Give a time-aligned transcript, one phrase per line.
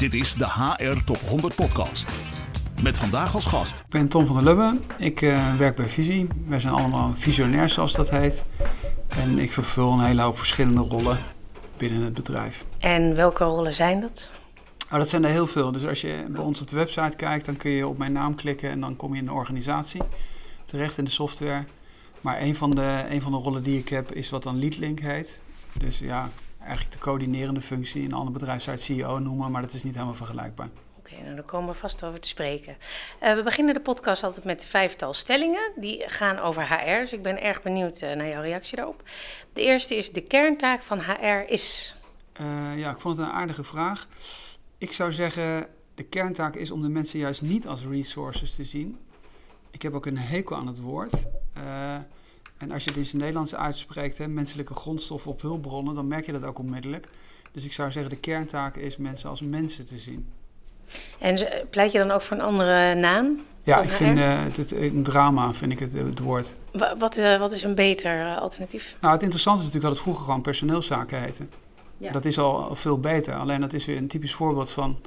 [0.00, 2.10] Dit is de HR Top 100 Podcast.
[2.82, 3.78] Met vandaag als gast.
[3.78, 4.78] Ik ben Tom van der Lubbe.
[4.98, 6.28] Ik uh, werk bij Visie.
[6.46, 8.44] Wij zijn allemaal visionairs, zoals dat heet.
[9.08, 11.18] En ik vervul een hele hoop verschillende rollen
[11.76, 12.64] binnen het bedrijf.
[12.78, 14.30] En welke rollen zijn dat?
[14.90, 15.72] Oh, dat zijn er heel veel.
[15.72, 18.34] Dus als je bij ons op de website kijkt, dan kun je op mijn naam
[18.34, 20.02] klikken en dan kom je in de organisatie
[20.64, 21.64] terecht in de software.
[22.20, 25.00] Maar een van de, een van de rollen die ik heb is wat dan LeadLink
[25.00, 25.42] heet.
[25.78, 26.30] Dus ja,
[26.60, 28.02] eigenlijk de coördinerende functie.
[28.02, 30.68] In een ander bedrijf zou je het CEO noemen, maar dat is niet helemaal vergelijkbaar.
[30.98, 32.76] Oké, nou daar komen we vast over te spreken.
[33.22, 35.72] Uh, we beginnen de podcast altijd met vijftal stellingen.
[35.76, 39.02] Die gaan over HR, dus ik ben erg benieuwd uh, naar jouw reactie daarop.
[39.52, 41.96] De eerste is, de kerntaak van HR is?
[42.40, 44.06] Uh, ja, ik vond het een aardige vraag.
[44.78, 48.98] Ik zou zeggen, de kerntaak is om de mensen juist niet als resources te zien.
[49.70, 51.26] Ik heb ook een hekel aan het woord.
[52.60, 56.26] En als je het in het Nederlands uitspreekt, hè, menselijke grondstoffen op hulpbronnen, dan merk
[56.26, 57.08] je dat ook onmiddellijk.
[57.52, 60.28] Dus ik zou zeggen, de kerntaak is mensen als mensen te zien.
[61.18, 61.38] En
[61.70, 63.40] pleit je dan ook voor een andere naam?
[63.62, 66.56] Ja, ik vind uh, het, het, een drama, vind ik het, het woord.
[66.98, 68.96] Wat, uh, wat is een beter uh, alternatief?
[69.00, 71.46] Nou, het interessante is natuurlijk dat het vroeger gewoon personeelszaken heette.
[71.96, 72.12] Ja.
[72.12, 73.34] Dat is al veel beter.
[73.34, 75.00] Alleen dat is weer een typisch voorbeeld van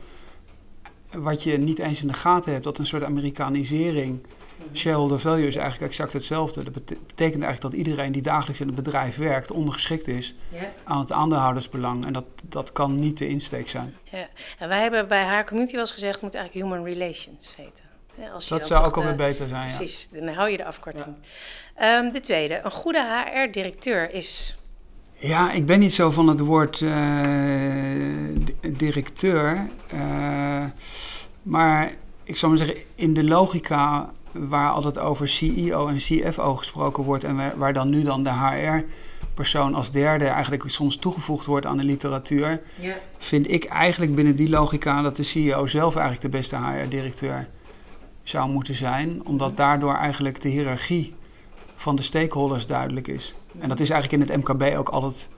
[1.11, 2.63] wat je niet eens in de gaten hebt.
[2.63, 4.25] Dat een soort Amerikanisering
[4.73, 6.64] shareholder value is eigenlijk exact hetzelfde.
[6.64, 10.36] Dat betekent eigenlijk dat iedereen die dagelijks in het bedrijf werkt ondergeschikt is
[10.83, 12.06] aan het aandeelhoudersbelang.
[12.06, 13.95] En dat, dat kan niet de insteek zijn.
[14.03, 14.28] Ja.
[14.59, 17.84] En wij hebben bij haar community wel eens gezegd, het moet eigenlijk human relations heten.
[18.16, 19.75] Ja, als dat zou ook alweer beter zijn, ja.
[19.75, 21.16] Precies, dan hou je de afkorting.
[21.78, 21.97] Ja.
[21.97, 24.58] Um, de tweede, een goede HR-directeur is...
[25.14, 26.91] Ja, ik ben niet zo van het woord uh,
[28.78, 29.69] directeur.
[29.94, 30.66] Uh,
[31.41, 31.91] maar
[32.23, 37.23] ik zou maar zeggen, in de logica waar altijd over CEO en CFO gesproken wordt
[37.23, 41.83] en waar, dan nu dan de HR-persoon als derde eigenlijk soms toegevoegd wordt aan de
[41.83, 42.95] literatuur, ja.
[43.17, 47.47] vind ik eigenlijk binnen die logica dat de CEO zelf eigenlijk de beste HR-directeur
[48.23, 51.16] zou moeten zijn, omdat daardoor eigenlijk de hiërarchie
[51.75, 53.35] van de stakeholders duidelijk is.
[53.59, 55.29] En dat is eigenlijk in het MKB ook altijd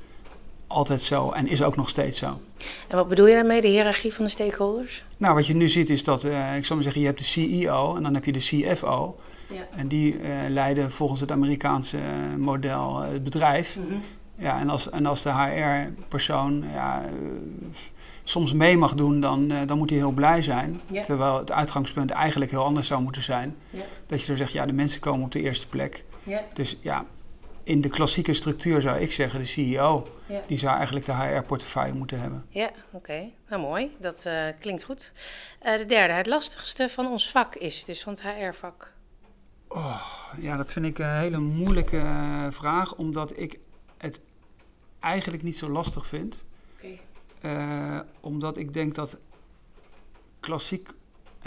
[0.68, 2.40] altijd zo en is ook nog steeds zo.
[2.88, 5.06] En wat bedoel je daarmee, de hiërarchie van de stakeholders?
[5.18, 7.26] Nou, wat je nu ziet is dat, uh, ik zou maar zeggen, je hebt de
[7.26, 9.16] CEO en dan heb je de CFO.
[9.50, 9.68] Ja.
[9.72, 13.78] En die uh, leiden volgens het Amerikaanse eh, model het bedrijf.
[13.78, 14.02] Mm -hmm.
[14.38, 17.09] Ja, en als, en als de HR-persoon ja,
[18.24, 20.82] soms mee mag doen, dan, dan moet hij heel blij zijn.
[20.92, 21.02] Ja.
[21.02, 23.56] Terwijl het uitgangspunt eigenlijk heel anders zou moeten zijn.
[23.70, 23.82] Ja.
[24.08, 26.06] Dat je dan zegt, ja, de mensen komen op de eerste plek.
[26.53, 27.06] Dus ja,
[27.66, 30.42] in de klassieke structuur zou ik zeggen, de CEO, ja.
[30.48, 32.46] die zou eigenlijk de HR-portefeuille moeten hebben.
[32.50, 33.30] Ja, oké.
[33.50, 35.12] Nou mooi, dat uh, klinkt goed.
[35.64, 38.94] Uh, de derde, het lastigste van ons vak is, dus van het HR-vak.
[39.68, 40.06] Oh,
[40.38, 43.59] ja, dat vind ik een hele moeilijke uh, vraag, omdat ik
[43.97, 44.20] het
[45.00, 46.46] eigenlijk niet zo lastig vind.
[47.42, 48.03] Okay.
[48.20, 49.20] omdat ik denk dat
[50.40, 50.90] klassiek,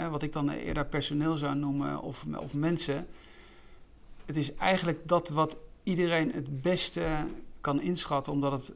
[0.09, 3.07] wat ik dan eerder personeel zou noemen, of, of mensen,
[4.25, 5.57] het is eigenlijk dat wat
[5.89, 7.27] iedereen het beste
[7.61, 8.73] kan inschatten, omdat het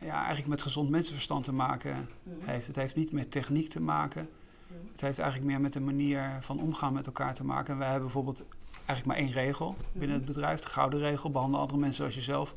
[0.00, 2.36] ja, eigenlijk met gezond mensenverstand te maken mhm.
[2.50, 2.66] heeft.
[2.66, 4.28] Het heeft niet met techniek te maken.
[4.66, 4.90] Mhm.
[4.92, 7.72] Het heeft eigenlijk meer met de manier van omgaan met elkaar te maken.
[7.72, 8.44] En wij hebben bijvoorbeeld
[8.74, 10.32] eigenlijk maar één regel binnen het mhm.
[10.32, 11.30] bedrijf, de gouden regel.
[11.30, 12.54] Behandel andere mensen zoals je zelf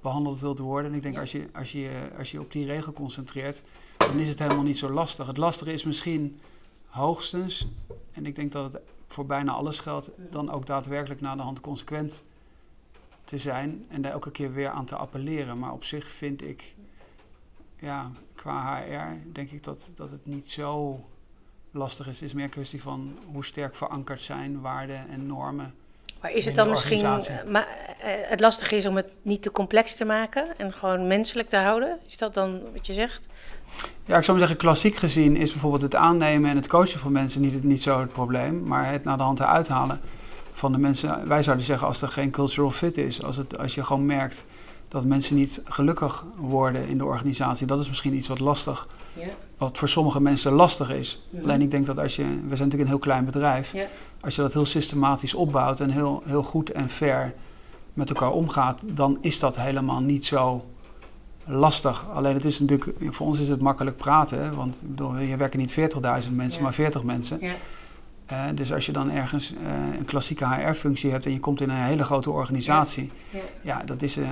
[0.00, 0.90] behandeld wilt worden.
[0.90, 3.62] En ik denk als je, als, je, als je op die regel concentreert,
[3.96, 5.26] dan is het helemaal niet zo lastig.
[5.26, 6.40] Het lastige is misschien
[6.86, 7.68] hoogstens,
[8.12, 11.60] en ik denk dat het voor bijna alles geldt, dan ook daadwerkelijk naar de hand
[11.60, 12.22] consequent
[13.26, 15.58] te zijn en daar elke keer weer aan te appelleren.
[15.58, 16.74] Maar op zich vind ik,
[17.76, 21.00] ja, qua HR, denk ik dat, dat het niet zo
[21.70, 22.20] lastig is.
[22.20, 25.74] Het is meer een kwestie van hoe sterk verankerd zijn waarden en normen.
[26.20, 27.02] Maar is het dan misschien,
[27.50, 27.66] maar,
[28.00, 31.56] eh, het lastige is om het niet te complex te maken en gewoon menselijk te
[31.56, 31.98] houden?
[32.06, 33.26] Is dat dan wat je zegt?
[34.04, 37.12] Ja, ik zou maar zeggen, klassiek gezien is bijvoorbeeld het aannemen en het coachen van
[37.12, 40.00] mensen niet, niet zo het probleem, maar het naar de hand eruit halen
[40.56, 41.28] van de mensen.
[41.28, 44.44] Wij zouden zeggen als er geen cultural fit is, als, het, als je gewoon merkt
[44.88, 49.28] dat mensen niet gelukkig worden in de organisatie, dat is misschien iets wat lastig, ja.
[49.56, 51.26] wat voor sommige mensen lastig is.
[51.42, 53.86] Alleen ik denk dat als je, we zijn natuurlijk een heel klein bedrijf, ja.
[54.20, 57.34] als je dat heel systematisch opbouwt en heel, heel goed en fair
[57.92, 60.64] met elkaar omgaat, dan is dat helemaal niet zo
[61.44, 62.08] lastig.
[62.10, 65.78] Alleen het is natuurlijk, voor ons is het makkelijk praten, want bedoel, je werken niet
[66.24, 67.40] 40.000 mensen, maar 40 mensen.
[68.32, 71.70] Uh, dus als je dan ergens uh, een klassieke HR-functie hebt en je komt in
[71.70, 73.78] een hele grote organisatie, ja, ja.
[73.78, 74.28] ja dat is uh,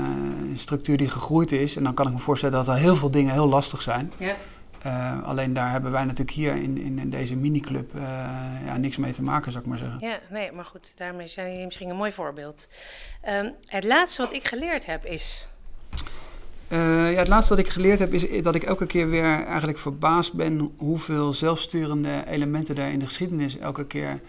[0.51, 1.77] een structuur die gegroeid is.
[1.77, 4.13] En dan kan ik me voorstellen dat er heel veel dingen heel lastig zijn.
[4.17, 4.35] Ja.
[5.25, 7.93] alleen daar hebben wij natuurlijk hier in, in, in deze miniclub
[8.65, 10.07] ja, niks mee te maken, zou ik maar zeggen.
[10.07, 12.69] Ja, nee, maar goed, daarmee zijn jullie misschien een mooi voorbeeld.
[13.29, 15.47] Um, het laatste wat ik geleerd heb is.
[16.77, 20.33] Ja, het laatste wat ik geleerd heb is dat ik elke keer weer eigenlijk verbaasd
[20.33, 24.21] ben hoeveel zelfsturende elementen er in de geschiedenis elke keer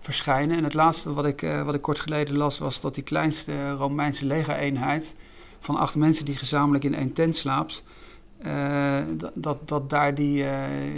[0.00, 0.56] verschijnen.
[0.56, 4.26] En het laatste wat ik, wat ik kort geleden las was dat die kleinste Romeinse
[4.26, 5.14] legereenheid
[5.60, 7.82] van acht mensen die gezamenlijk in één tent slaapt,
[8.46, 8.98] uh,
[9.34, 10.44] dat, dat daar die,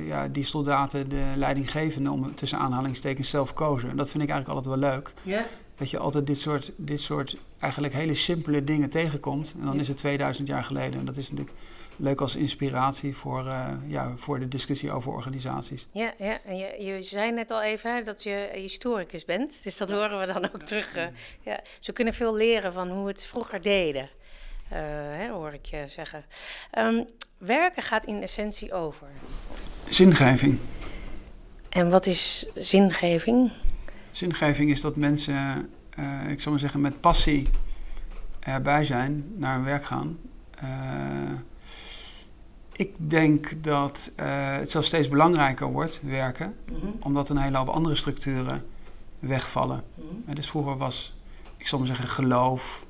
[0.07, 3.91] ja, die soldaten de leidinggevende om tussen aanhalingstekens zelf kozen.
[3.91, 5.13] En dat vind ik eigenlijk altijd wel leuk.
[5.23, 5.47] Ja.
[5.77, 9.55] Dat je altijd dit soort, dit soort eigenlijk hele simpele dingen tegenkomt.
[9.59, 10.99] En dan is het 2000 jaar geleden.
[10.99, 11.57] En dat is natuurlijk
[11.97, 15.87] leuk als inspiratie voor, uh, ja, voor de discussie over organisaties.
[15.93, 16.39] Ja, ja.
[16.45, 19.63] en je, je zei net al even hè, dat je historicus bent.
[19.65, 20.95] Dus dat horen we dan ook terug.
[21.41, 21.61] ja.
[21.81, 24.11] Ze kunnen veel leren van hoe het vroeger deden.
[24.69, 26.25] Hè, hoor ik je zeggen.
[26.79, 27.07] Um,
[27.39, 29.07] Werken gaat in essentie over.
[29.85, 30.59] Zingeving.
[31.69, 33.53] En wat is zingeving?
[34.17, 37.49] Zingeving is dat mensen, uh, ik zal maar zeggen, met passie
[38.41, 40.19] erbij zijn, naar hun werk gaan.
[40.65, 41.39] Uh,
[42.73, 46.97] ik denk dat uh, het zelfs steeds belangrijker wordt, werken, mm -hmm.
[47.01, 48.65] omdat een hele hoop andere structuren
[49.19, 49.83] wegvallen.
[49.95, 50.35] Mm -hmm.
[50.35, 51.17] dus vroeger was,
[51.57, 52.87] ik zal maar zeggen, geloof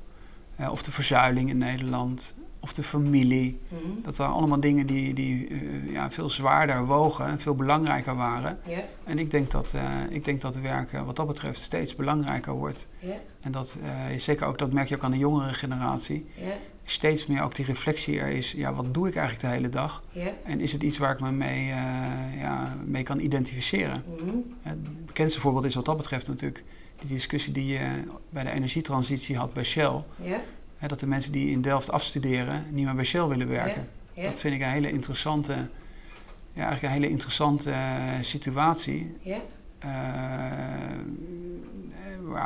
[0.70, 3.60] of de verzuiling in Nederland of de familie.
[3.68, 4.02] Mhm.
[4.02, 8.58] Dat waren allemaal dingen die, die uh, ja, veel zwaarder wogen en veel belangrijker waren.
[9.04, 12.88] En ik denk dat, uh, ik denk dat werken wat dat betreft steeds belangrijker wordt.
[13.40, 16.26] En dat uh, zeker ook, dat merk je ook aan de jongere generatie.
[16.82, 20.02] Steeds meer ook die reflectie er is, ja, wat doe ik eigenlijk de hele dag?
[20.44, 21.64] En is het iets waar ik me mee,
[22.36, 24.04] ja, mee kan identificeren?
[24.20, 26.64] Mm Het bekendste voorbeeld is wat dat betreft natuurlijk
[26.98, 30.02] die discussie die je bij de energietransitie had bij Shell
[30.80, 33.88] dat de mensen die in Delft afstuderen niet meer bij Shell willen werken.
[34.14, 35.52] Dat vind ik een hele interessante,
[36.52, 37.76] ja, eigenlijk een hele interessante uh,
[38.20, 39.16] situatie.
[39.20, 39.40] Ja.
[39.84, 40.00] Uh,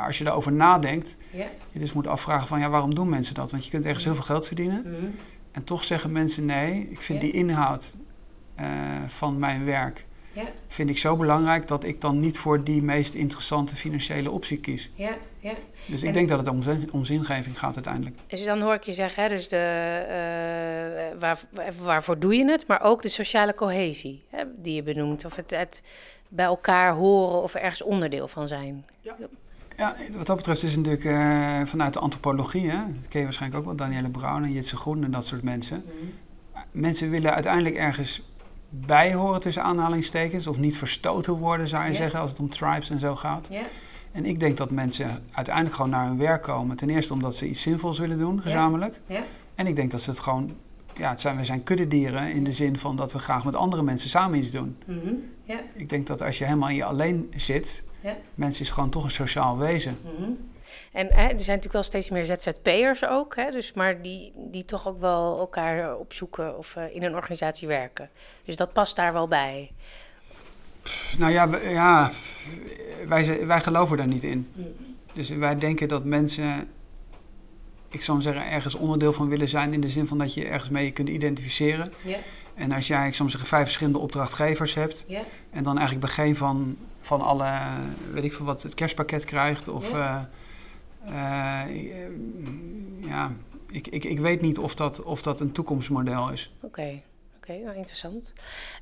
[0.05, 1.17] als je daarover nadenkt,
[1.69, 3.51] je dus moet afvragen van ja, waarom doen mensen dat?
[3.51, 4.81] Want je kunt ergens heel veel geld verdienen.
[4.81, 5.05] Mhm.
[5.51, 7.95] En toch zeggen mensen nee, ik vind die inhoud
[8.59, 8.65] uh,
[9.07, 10.43] van mijn werk ja.
[10.67, 14.91] vind ik zo belangrijk dat ik dan niet voor die meest interessante financiële optie kies.
[14.95, 15.53] Ja, ja.
[15.87, 16.61] Dus ik denk dat het om,
[16.91, 18.15] om, zingeving gaat uiteindelijk.
[18.27, 21.39] Dus dan hoor ik je zeggen, hè, dus de, uh, waar,
[21.79, 25.25] waarvoor doe je het, maar ook de sociale cohesie hè, die je benoemt.
[25.25, 25.81] Of het, het
[26.27, 28.85] bij elkaar horen of ergens onderdeel van zijn.
[29.01, 29.15] Ja.
[29.75, 33.25] Ja, wat dat betreft is het natuurlijk uh, vanuit de antropologie, hè, dat ken je
[33.25, 35.83] waarschijnlijk ook wel, Danielle Brown en Jitse Groen en dat soort mensen.
[35.85, 36.13] Mm
[36.71, 38.30] Mensen willen uiteindelijk ergens
[38.73, 40.47] bijhoren tussen aanhalingstekens.
[40.47, 43.49] Of niet verstoten worden, zou je zeggen, als het om tribes en zo gaat.
[44.11, 46.75] En ik denk dat mensen uiteindelijk gewoon naar hun werk komen.
[46.75, 49.01] Ten eerste omdat ze iets zinvols willen doen, gezamenlijk.
[49.55, 50.55] En ik denk dat ze het gewoon...
[50.93, 53.83] Ja, het zijn, we zijn kuddedieren in de zin van dat we graag met andere
[53.83, 54.77] mensen samen iets doen.
[54.85, 55.13] Mhm.
[55.73, 57.83] Ik denk dat als je helemaal in je alleen zit...
[58.35, 59.97] Mensen is gewoon toch een sociaal wezen.
[60.03, 60.31] Mhm.
[60.91, 64.65] En hè, er zijn natuurlijk wel steeds meer ZZP'ers ook, hè, dus, maar die, die
[64.65, 68.09] toch ook wel elkaar opzoeken of uh, in een organisatie werken.
[68.45, 69.71] Dus dat past daar wel bij.
[71.17, 72.11] Nou ja, ja
[73.07, 74.51] wij, wij geloven daar niet in.
[74.53, 74.65] Mm.
[75.13, 76.67] Dus wij denken dat mensen,
[77.89, 80.69] ik zou zeggen, ergens onderdeel van willen zijn in de zin van dat je ergens
[80.69, 81.93] mee kunt identificeren.
[82.01, 82.19] Yeah.
[82.55, 85.23] En als jij, ik zou zeggen, vijf verschillende opdrachtgevers hebt yeah.
[85.49, 87.49] en dan eigenlijk begin van, van alle,
[88.11, 89.91] weet ik veel wat, het kerstpakket krijgt of...
[89.91, 89.99] Yeah.
[89.99, 90.21] Uh,
[93.01, 93.33] ja,
[93.71, 96.53] ik, ik, ik weet niet of dat, of dat een toekomstmodel is.
[96.61, 97.01] Oké.
[97.37, 98.33] Oké, nou, interessant.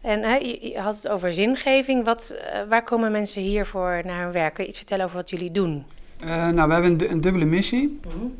[0.01, 2.06] En hè, je, had het over zingeving.
[2.06, 4.54] Wat, uh, waar komen mensen hiervoor naar hun werk?
[4.54, 5.85] Kun je iets vertellen over wat jullie doen?
[6.23, 7.99] Uh, nou, we hebben een, een dubbele missie.
[8.04, 8.35] Mm -hmm.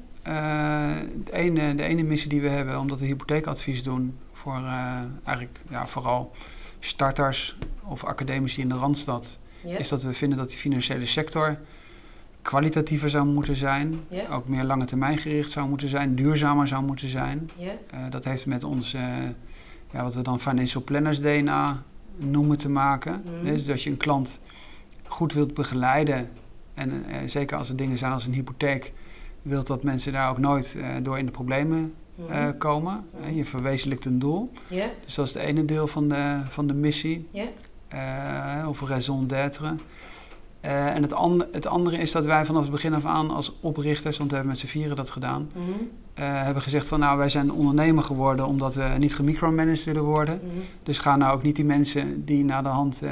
[1.24, 4.62] de, ene, de ene missie die we hebben, omdat we hypotheekadvies doen voor
[5.24, 6.32] eigenlijk ja, vooral
[6.80, 11.60] starters of academici in de Randstad, is dat we vinden dat die financiële sector
[12.42, 14.00] kwalitatiever zou moeten zijn.
[14.32, 16.16] Ook meer lange termijn gericht zou moeten zijn.
[16.16, 17.50] Duurzamer zou moeten zijn.
[17.60, 19.02] Uh, dat heeft met ons, uh,
[19.92, 21.84] ja, wat we dan financial planners DNA
[22.16, 23.24] noemen te maken.
[23.26, 23.44] Mm.
[23.44, 24.42] Dus als je een klant
[25.08, 26.30] goed wilt begeleiden.
[26.74, 28.94] En uh, zeker als er dingen zijn als een hypotheek.
[29.42, 32.58] Wilt dat mensen daar ook nooit door in de problemen mm.
[32.58, 33.06] komen.
[33.34, 34.52] je verwezenlijkt een doel.
[35.06, 37.28] Dus dat is het ene deel van de, van de missie.
[38.68, 39.76] of raison d'être.
[40.66, 43.60] Uh, en het, and het, andere is dat wij vanaf het begin af aan als
[43.62, 45.74] oprichters, want we hebben met z'n vieren dat gedaan, mm -hmm.
[45.74, 50.40] uh, hebben gezegd van nou wij zijn ondernemer geworden omdat we niet gemicromanaged willen worden.
[50.44, 50.62] Mm -hmm.
[50.84, 53.12] Dus ga nou ook niet die mensen die naar de hand uh,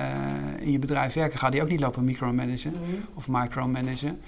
[0.59, 3.03] in je bedrijf werken, ga die ook niet lopen micromanagen mm -hmm.
[3.13, 4.19] of micromanagen.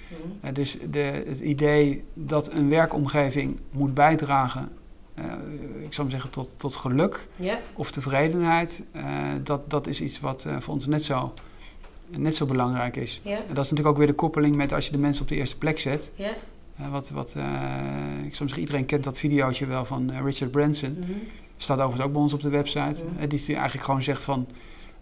[0.52, 4.68] dus de, het idee dat een werkomgeving moet bijdragen
[5.84, 7.56] ik zou maar zeggen, tot, tot geluk yeah.
[7.74, 8.82] of tevredenheid.
[8.96, 9.04] Uh,
[9.42, 11.32] dat, dat is iets wat uh, voor ons net zo
[12.16, 13.20] net zo belangrijk is.
[13.24, 13.36] Ja.
[13.36, 15.36] En dat is natuurlijk ook weer de koppeling met als je de mensen op de
[15.36, 16.12] eerste plek zet.
[16.14, 16.34] Ja.
[16.90, 17.36] wat, wat,
[18.26, 20.96] ik soms iedereen kent dat videootje wel van Richard Branson.
[21.06, 21.14] Mm
[21.56, 23.04] Staat overigens ook bij ons op de website.
[23.04, 24.46] Mm Die eigenlijk gewoon zegt van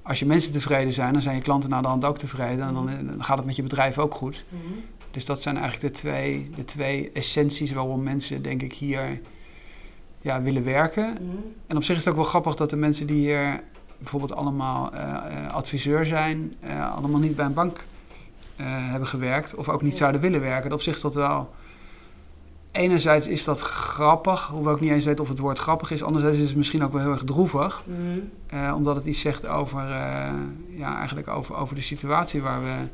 [0.08, 2.66] als je mensen tevreden zijn, dan zijn je klanten naar de hand ook tevreden.
[2.66, 3.06] En dan, mhm.
[3.06, 4.44] dan gaat het met je bedrijf ook goed.
[4.48, 4.72] Mhm.
[5.10, 9.20] Dus dat zijn eigenlijk de twee, de twee essenties waarom mensen, denk ik, hier
[10.20, 11.12] ja, willen werken.
[11.12, 11.36] Mhm.
[11.66, 13.62] En op zich is het ook wel grappig dat de mensen die hier
[13.98, 17.86] bijvoorbeeld allemaal uh, adviseur zijn, uh, allemaal niet bij een bank
[18.62, 20.72] hebben gewerkt of ook niet zouden willen werken.
[20.72, 21.50] Op zich is dat wel
[22.72, 26.02] enerzijds is dat grappig, hoewel ik niet eens weet of het woord grappig is.
[26.02, 27.84] Anderzijds is het misschien ook wel heel erg droevig.
[27.86, 28.18] Mhm.
[28.46, 29.88] Eh, omdat het iets zegt over,
[30.68, 32.88] ja, eigenlijk over, over de situatie waar we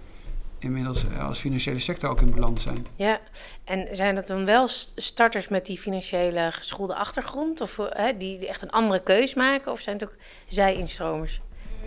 [0.64, 2.86] inmiddels eh, als financiële sector ook in beland zijn.
[2.96, 3.20] Ja,
[3.64, 7.60] en zijn dat dan wel starters met die financiële geschoolde achtergrond?
[7.60, 7.78] Of
[8.18, 9.72] die, die echt een andere keus maken?
[9.72, 10.16] Of zijn het ook
[10.48, 11.40] zij-instromers?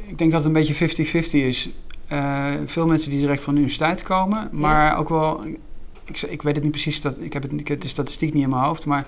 [0.07, 1.69] Ik denk dat het een beetje 50-50 is.
[2.65, 5.43] veel mensen die direct van de universiteit komen, maar ook wel
[6.07, 8.43] ik, ik weet het niet precies, dat, ik, heb het, ik heb de statistiek niet
[8.43, 9.05] in mijn hoofd, maar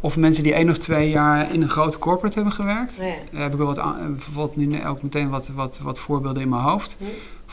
[0.00, 2.96] of mensen die één of twee jaar in een grote corporate hebben gewerkt.
[2.96, 3.14] Ja.
[3.32, 6.62] Daar heb ik wel wat, bijvoorbeeld nu ook meteen wat, wat, wat voorbeelden in mijn
[6.62, 6.96] hoofd.
[6.98, 7.04] Hm.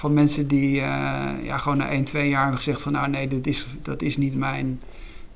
[0.03, 0.83] Van mensen die uh,
[1.41, 4.17] ja, gewoon na één, twee jaar hebben gezegd van nou nee, dit is, dat is
[4.17, 4.81] niet mijn,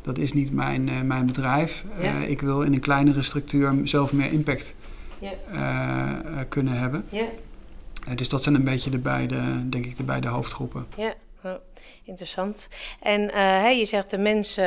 [0.01, 1.85] dat is niet mijn, uh, mijn bedrijf.
[1.99, 2.15] Ja.
[2.15, 4.75] Uh, ik wil in een kleinere structuur zelf meer impact
[5.19, 6.45] ja.
[6.49, 7.05] kunnen hebben.
[8.15, 10.85] dus dat zijn een beetje de beide, denk ik, de beide hoofdgroepen.
[10.95, 11.13] Ja
[12.03, 12.67] interessant.
[13.01, 14.63] En uh, je zegt de mensen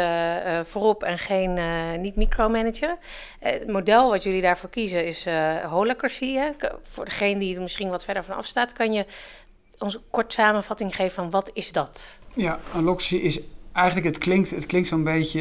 [0.46, 2.98] uh, voorop en geen uh, niet micromanager.
[3.40, 5.26] het model wat jullie daarvoor kiezen is
[5.68, 6.34] holacracy.
[6.34, 6.50] Hè?
[6.82, 9.04] Voor degene die er misschien wat verder van afstaat, kan je
[9.82, 12.18] ons een kort samenvatting geven van wat is dat?
[12.34, 13.40] Ja, holacracy is
[13.72, 15.40] eigenlijk, het klinkt, het klinkt zo'n beetje,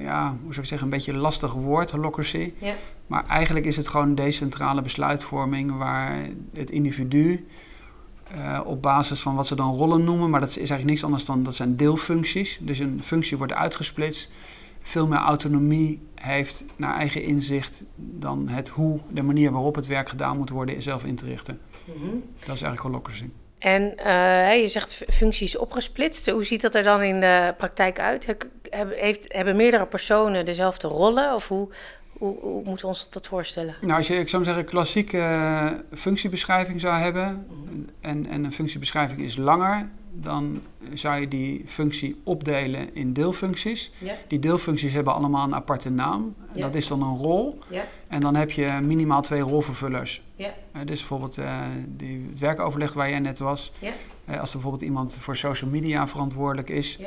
[0.00, 2.52] ja, hoe zou ik zeggen, een beetje een lastig woord, holacracy.
[2.58, 2.74] Ja.
[3.06, 7.46] Maar eigenlijk is het gewoon decentrale besluitvorming waar het individu
[8.34, 10.30] uh, op basis van wat ze dan rollen noemen.
[10.30, 12.58] Maar dat is eigenlijk niks anders dan dat zijn deelfuncties.
[12.60, 14.30] Dus een functie wordt uitgesplitst.
[14.80, 20.08] Veel meer autonomie heeft naar eigen inzicht dan het hoe, de manier waarop het werk
[20.08, 21.60] gedaan moet worden, zelf in te richten.
[21.96, 22.24] Mm -hmm.
[22.38, 23.30] Dat is eigenlijk holocracy.
[23.58, 26.30] En uh, je zegt functies opgesplitst.
[26.30, 28.36] Hoe ziet dat er dan in de praktijk uit?
[28.90, 31.34] heeft, hebben meerdere personen dezelfde rollen?
[31.34, 31.68] Of hoe,
[32.18, 33.74] hoe, hoe, moeten we ons dat voorstellen?
[33.80, 37.46] Nou, als je, ik zou zeggen, klassieke uh, functiebeschrijving zou hebben
[38.00, 40.60] en, en een functiebeschrijving is langer, dan
[40.94, 43.92] zou je die functie opdelen in deelfuncties.
[43.98, 44.14] Ja.
[44.28, 46.34] Die deelfuncties hebben allemaal een aparte naam.
[46.52, 46.60] Ja.
[46.60, 47.58] Dat is dan een rol.
[47.68, 47.84] Ja.
[48.08, 50.22] En dan heb je minimaal twee rolvervullers.
[50.34, 50.54] Ja.
[50.76, 53.72] Uh, dus bijvoorbeeld uh, die, het werkoverleg waar jij net was.
[53.78, 53.92] Ja.
[54.26, 56.98] als er bijvoorbeeld iemand voor social media verantwoordelijk is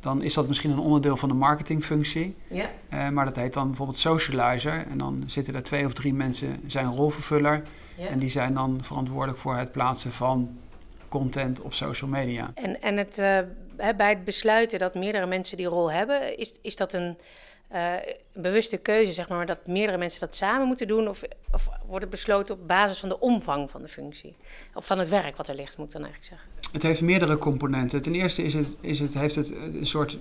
[0.00, 2.34] dan is dat misschien een onderdeel van de marketingfunctie.
[2.48, 3.10] Ja.
[3.10, 4.86] Maar dat heet dan bijvoorbeeld socializer.
[4.86, 7.62] En dan zitten er twee of drie mensen, zijn rolvervuller.
[7.98, 10.58] En die zijn dan verantwoordelijk voor het plaatsen van
[11.08, 12.50] content op social media.
[12.54, 13.38] En, en het, uh,
[13.96, 17.16] bij het besluiten dat meerdere mensen die rol hebben, is, is dat een
[17.74, 17.92] uh,
[18.32, 21.08] bewuste keuze, zeg maar, dat meerdere mensen dat samen moeten doen?
[21.08, 21.22] Of,
[21.52, 24.36] of wordt het besloten op basis van de omvang van de functie?
[24.74, 26.72] Of van het werk wat er ligt, moet ik dan eigenlijk zeggen?
[26.72, 28.02] Het heeft meerdere componenten.
[28.02, 30.18] Ten eerste is het, is het, heeft het een soort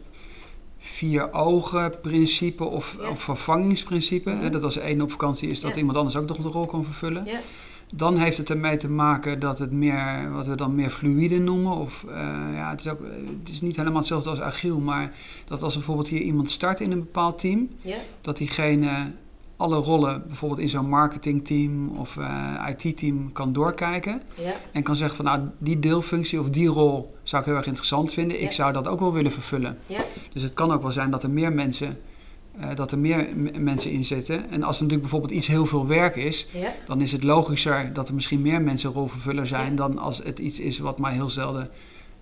[0.78, 4.30] vier ogen principe of, of vervangingsprincipe.
[4.30, 4.52] Mhm.
[4.52, 7.28] Dat als één op vakantie is, dat iemand anders ook nog de rol kan vervullen.
[7.96, 11.78] Dan heeft het ermee te maken dat het meer, wat we dan meer fluïde noemen.
[11.78, 12.14] Of uh,
[12.54, 13.00] ja, het is, ook,
[13.40, 15.14] het is niet helemaal hetzelfde als agiel, maar
[15.48, 17.70] dat als bijvoorbeeld hier iemand start in een bepaald team,
[18.22, 19.12] dat diegene
[19.58, 24.22] alle rollen bijvoorbeeld in zo'n marketingteam of uh, IT-team kan doorkijken.
[24.36, 24.54] Ja.
[24.72, 28.14] En kan zeggen van nou, die deelfunctie of die rol zou ik heel erg interessant
[28.14, 28.42] vinden.
[28.42, 29.78] Ik zou dat ook wel willen vervullen.
[29.88, 30.04] Ja.
[30.34, 31.98] Dus het kan ook wel zijn dat er meer mensen,
[32.60, 33.28] uh, dat er meer
[33.60, 34.50] mensen in zitten.
[34.50, 36.48] En als er natuurlijk bijvoorbeeld iets heel veel werk is,
[36.86, 40.60] dan is het logischer dat er misschien meer mensen rolvervuller zijn dan als het iets
[40.60, 41.70] is wat maar heel zelden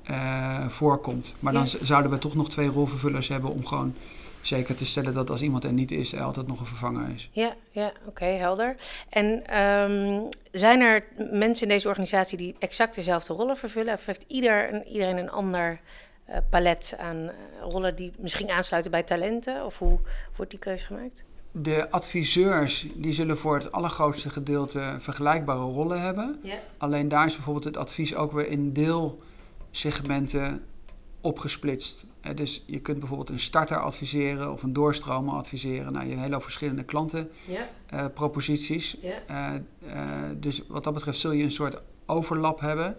[0.10, 1.36] uh, voorkomt.
[1.40, 3.96] Maar dan zouden we toch nog twee rolvervullers hebben om gewoon
[4.42, 7.30] zeker te stellen dat als iemand er niet is, er altijd nog een vervanger is.
[7.32, 8.76] Ja, ja oké, helder.
[9.10, 13.94] En um, zijn er mensen in deze organisatie die exact dezelfde rollen vervullen?
[13.94, 15.80] Of heeft ieder, iedereen een ander
[16.30, 17.32] uh, palet aan uh,
[17.70, 19.66] rollen die misschien aansluiten bij talenten?
[19.66, 20.00] Of hoe
[20.36, 21.24] wordt die keuze gemaakt?
[21.52, 26.42] De adviseurs die zullen voor het allergrootste gedeelte vergelijkbare rollen hebben.
[26.78, 30.66] Alleen daar is bijvoorbeeld het advies ook weer in deelsegmenten
[31.22, 32.06] opgesplitst.
[32.36, 35.94] dus je kunt bijvoorbeeld een starter adviseren of een doorstromer adviseren.
[35.94, 38.98] Nou, je hebt hele verschillende klantenproposities.
[39.02, 39.24] Ja.
[39.30, 39.54] Uh,
[39.96, 42.98] uh, dus wat dat betreft zul je een soort overlap hebben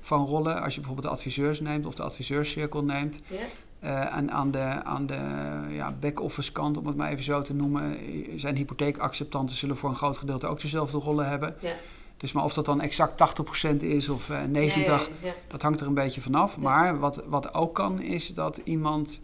[0.00, 0.62] van rollen.
[0.62, 3.22] Als je bijvoorbeeld de adviseurs neemt of de adviseurscirkel neemt.
[3.84, 5.18] Uh, en aan de, aan de
[5.70, 7.96] ja, back-office kant, om het maar even zo te noemen,
[8.36, 11.56] zijn hypotheekacceptanten zullen voor een groot gedeelte ook dezelfde rollen hebben.
[12.16, 13.40] Dus maar of dat dan exact
[13.72, 15.10] 80% is of uh, 90,
[15.48, 16.58] dat hangt er een beetje vanaf.
[16.58, 19.20] Maar wat, wat ook kan, is dat iemand,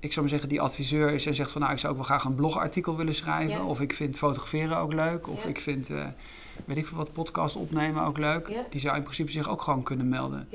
[0.00, 2.08] ik zou maar zeggen, die adviseur is en zegt van nou, ik zou ook wel
[2.08, 3.64] graag een blogartikel willen schrijven.
[3.64, 5.28] Of ik vind fotograferen ook leuk.
[5.28, 6.06] Of ik vind, uh,
[6.64, 8.64] weet ik veel wat, podcast opnemen ook leuk.
[8.70, 10.48] Die zou in principe zich ook gewoon kunnen melden.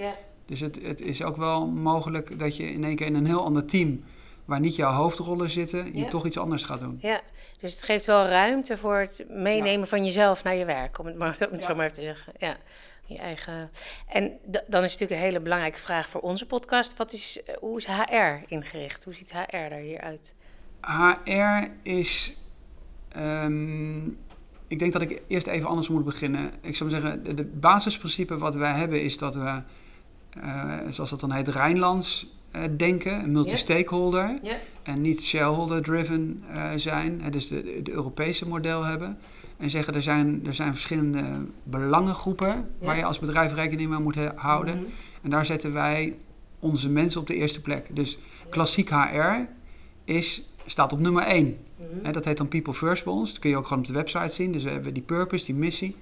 [0.46, 3.44] Dus het, het is ook wel mogelijk dat je in één keer in een heel
[3.44, 4.04] ander team
[4.46, 6.98] waar niet jouw hoofdrollen zitten, je toch iets anders gaat doen.
[7.02, 7.22] Ja,
[7.60, 11.18] dus het geeft wel ruimte voor het meenemen van jezelf naar je werk, om het,
[11.18, 12.34] maar, om het zo maar even te zeggen.
[12.38, 12.58] Ja,
[13.06, 13.72] je eigen.
[14.08, 17.78] En dan is natuurlijk een hele belangrijke vraag voor onze podcast: wat is, eh, hoe
[17.78, 19.04] is HR ingericht?
[19.04, 20.36] Hoe ziet HR er hier uit?
[20.82, 22.38] HR is.
[23.18, 24.18] Um,
[24.68, 26.52] ik denk dat ik eerst even anders moet beginnen.
[26.62, 29.62] Ik zou maar zeggen, de, basisprincipe wat wij hebben is dat we,
[30.38, 34.40] uh, zoals dat dan heet, Rijnlands uh, denken, multi-stakeholder.
[34.84, 39.18] En niet shareholder-driven uh, zijn, dus de, de Europese model hebben.
[39.58, 44.18] En zeggen er zijn, er zijn verschillende belangengroepen waar je als bedrijf rekening mee moet
[44.36, 44.76] houden.
[44.76, 44.86] Mhm.
[45.22, 46.18] En daar zetten wij
[46.60, 47.96] onze mensen op de eerste plek.
[47.96, 48.20] Dus
[48.50, 49.48] klassiek HR
[50.04, 51.58] is, staat op nummer 1.
[51.78, 53.30] Mm dat heet dan People First bij ons.
[53.30, 54.52] Dat kun je ook gewoon op de website zien.
[54.52, 55.96] Dus we hebben die purpose, die missie.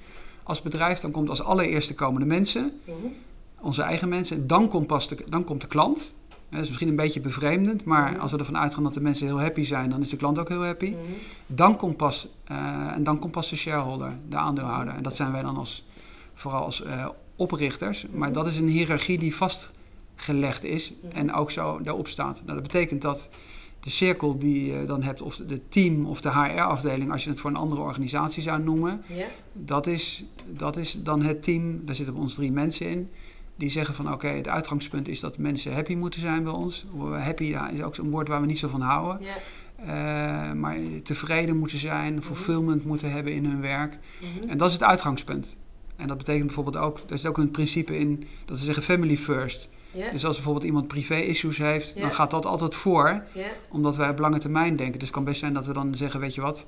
[0.44, 2.72] Als bedrijf, dan komt als allereerste komen de mensen.
[2.84, 2.96] Mhm.
[3.62, 4.48] Onze eigen mensen.
[4.48, 6.16] Dan komt, pas de, dan komt de klant.
[6.50, 8.20] Dat is misschien een beetje bevreemdend, maar mhm.
[8.20, 10.50] als we ervan uitgaan dat de mensen heel happy zijn, dan is de klant ook
[10.50, 10.90] heel happy.
[10.90, 10.98] Mhm.
[11.48, 14.94] Dan komt pas, uh, en dan komt pas de shareholder, de aandeelhouder.
[14.94, 15.88] En dat zijn wij dan als,
[16.34, 18.06] vooral als uh, oprichters.
[18.12, 22.42] Maar dat is een hiërarchie die vastgelegd is en ook zo daarop staat.
[22.46, 23.30] Nou, dat betekent dat
[23.86, 27.40] de cirkel die je dan hebt, of de team of de HR-afdeling, als je het
[27.40, 29.26] voor een andere organisatie zou noemen, ja.
[29.54, 31.86] dat, is, dat is dan het team.
[31.86, 33.10] Daar zitten ons drie mensen in.
[33.56, 36.86] Die zeggen van oké, het uitgangspunt is dat mensen happy moeten zijn bij ons.
[37.12, 39.28] Happy ja, is ook een woord waar we niet zo van houden.
[39.28, 39.36] Ja.
[39.80, 42.24] Uh, maar tevreden moeten zijn, mhm.
[42.24, 43.98] fulfillment moeten hebben in hun werk.
[44.20, 44.50] Mhm.
[44.50, 45.56] En dat is het uitgangspunt.
[45.96, 49.18] En dat betekent bijvoorbeeld ook, er is ook een principe in dat ze zeggen family
[49.18, 49.70] first.
[50.12, 53.24] Dus als bijvoorbeeld iemand privé-issues heeft, dan gaat dat altijd voor,
[53.70, 55.00] omdat wij op lange termijn denken.
[55.00, 56.66] Dus het kan best zijn dat we dan zeggen, weet je wat,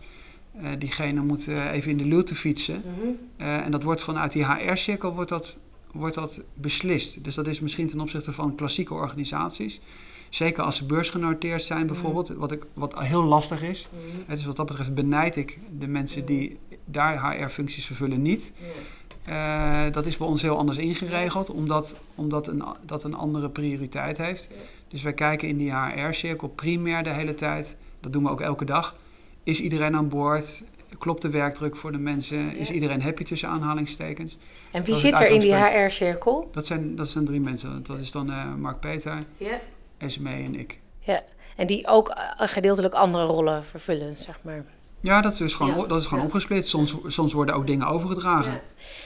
[0.62, 2.84] uh, diegene moet uh, even in de luwte fietsen.
[2.86, 3.08] Mhm.
[3.38, 5.58] Uh, en dat wordt vanuit die HR-cirkel wordt dat,
[5.92, 7.24] wordt dat beslist.
[7.24, 9.82] Dus dat is misschien ten opzichte van klassieke organisaties.
[10.30, 11.88] Zeker als ze beursgenoteerd zijn mhm.
[11.88, 13.88] bijvoorbeeld, wat, ik, wat heel lastig is.
[13.92, 18.54] Mm Dus wat dat betreft benijd ik de mensen die daar HR-functies vervullen niet.
[19.30, 24.18] Uh, dat is bij ons heel anders ingeregeld, omdat, omdat een, dat een andere prioriteit
[24.18, 24.50] heeft.
[24.88, 27.76] Dus wij kijken in die HR-cirkel primair de hele tijd.
[28.00, 28.96] Dat doen we ook elke dag.
[29.44, 30.64] Is iedereen aan boord?
[30.98, 32.56] Klopt de werkdruk voor de mensen?
[32.56, 34.38] Is iedereen happy tussen aanhalingstekens?
[34.72, 36.50] En wie zit er in die HR-cirkel?
[36.52, 37.84] Dat zijn, dat zijn drie mensen.
[37.84, 39.60] Dat is dan uh, Mark Peter, ja.
[39.98, 40.80] Esme en ik.
[41.00, 41.24] Ja,
[41.56, 44.66] en die ook uh, gedeeltelijk andere rollen vervullen, zeg maar.
[45.00, 46.70] Ja, dat is gewoon, dat is gewoon opgesplitst.
[46.70, 48.52] Soms, soms worden ook dingen overgedragen.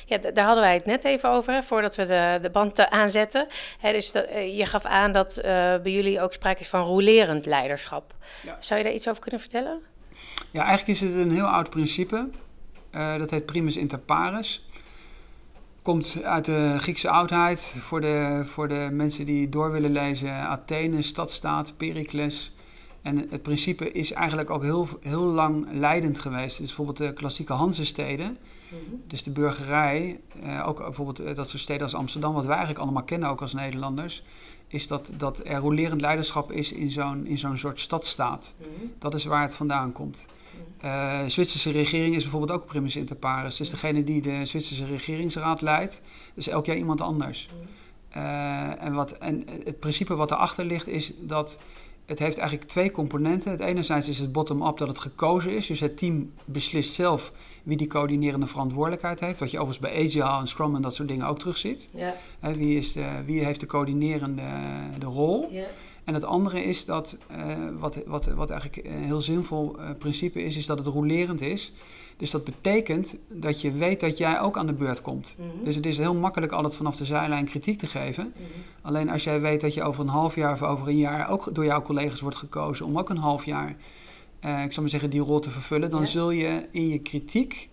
[0.05, 0.17] Ja.
[0.21, 3.47] ja, daar hadden wij het net even over, hè, voordat we de, de band aanzetten.
[3.79, 6.81] Hè, dus dat, eh, je gaf aan dat uh, bij jullie ook sprake is van
[6.81, 8.15] rolerend leiderschap.
[8.59, 9.79] Zou je daar iets over kunnen vertellen?
[10.51, 12.29] Ja, eigenlijk is het een heel oud principe.
[12.91, 14.69] Uh, dat heet primus inter pares.
[15.81, 17.75] Komt uit de Griekse oudheid.
[17.79, 20.31] Voor de, voor de mensen die door willen lezen.
[20.31, 22.53] Athene, stadstaat, Pericles...
[23.01, 26.57] En het principe is eigenlijk ook heel, heel lang leidend geweest.
[26.57, 31.61] Dus bijvoorbeeld de klassieke Hansesteden, mm dus de burgerij, eh, ook bijvoorbeeld eh, dat soort
[31.61, 34.23] steden als Amsterdam, wat wij eigenlijk allemaal kennen ook als Nederlanders,
[34.67, 38.55] is dat, dat er rolerend leiderschap is in zo'n, in zo'n soort stadstaat.
[38.57, 38.69] Mhm.
[38.99, 40.25] Dat is waar het vandaan komt.
[40.27, 40.87] Mhm.
[40.87, 43.57] Eh, de Zwitserse regering is bijvoorbeeld ook primus inter pares.
[43.57, 46.01] Dus degene die de Zwitserse regeringsraad leidt,
[46.33, 47.49] is elk jaar iemand anders.
[47.49, 47.67] Mhm.
[48.17, 51.59] Uh, en, wat, en het principe wat erachter ligt is dat
[52.11, 53.51] het heeft eigenlijk twee componenten.
[53.51, 55.67] Het enerzijds is het bottom-up dat het gekozen is.
[55.67, 57.31] Dus het team beslist zelf
[57.63, 59.39] wie die coördinerende verantwoordelijkheid heeft.
[59.39, 61.89] Wat je overigens bij Agile en Scrum en dat soort dingen ook terugziet.
[61.91, 62.15] Ja.
[62.39, 64.43] wie, is de, wie heeft de coördinerende
[64.99, 65.47] de rol?
[65.51, 65.65] Ja.
[66.03, 70.43] En het andere is dat, uh, wat, wat, wat eigenlijk een heel zinvol uh, principe
[70.43, 71.73] is, is dat het rolerend is.
[72.21, 75.35] Dus dat betekent dat je weet dat jij ook aan de beurt komt.
[75.37, 75.63] Mhm.
[75.63, 78.33] Dus het is heel makkelijk altijd vanaf de zijlijn kritiek te geven.
[78.35, 78.43] Mhm.
[78.81, 81.55] Alleen als jij weet dat je over een half jaar of over een jaar ook
[81.55, 83.75] door jouw collega's wordt gekozen om ook een half jaar,
[84.45, 87.69] uh, ik zou maar zeggen, die rol te vervullen, dan zul je in je kritiek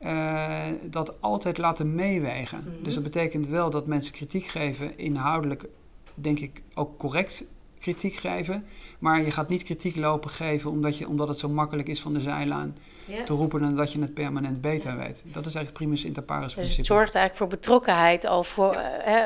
[0.00, 2.58] uh, dat altijd laten meewegen.
[2.58, 2.82] Mhm.
[2.82, 5.68] Dus dat betekent wel dat mensen kritiek geven, inhoudelijk
[6.14, 7.44] denk ik ook correct
[7.86, 8.66] kritiek geven.
[8.98, 12.12] Maar je gaat niet kritiek lopen geven omdat, je, omdat het zo makkelijk is van
[12.12, 12.76] de zijlaan
[13.24, 15.22] te roepen en dat je het permanent beter weet.
[15.24, 16.66] Dat is eigenlijk primus inter pares principe.
[16.66, 19.16] Dus het zorgt eigenlijk voor betrokkenheid al voor, eh,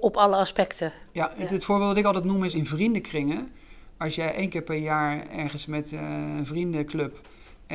[0.00, 0.92] op alle aspecten.
[1.12, 3.52] Ja, het, voorbeeld dat ik altijd noem is in vriendenkringen.
[3.96, 6.00] Als jij één keer per jaar ergens met uh,
[6.36, 7.20] een vriendenclub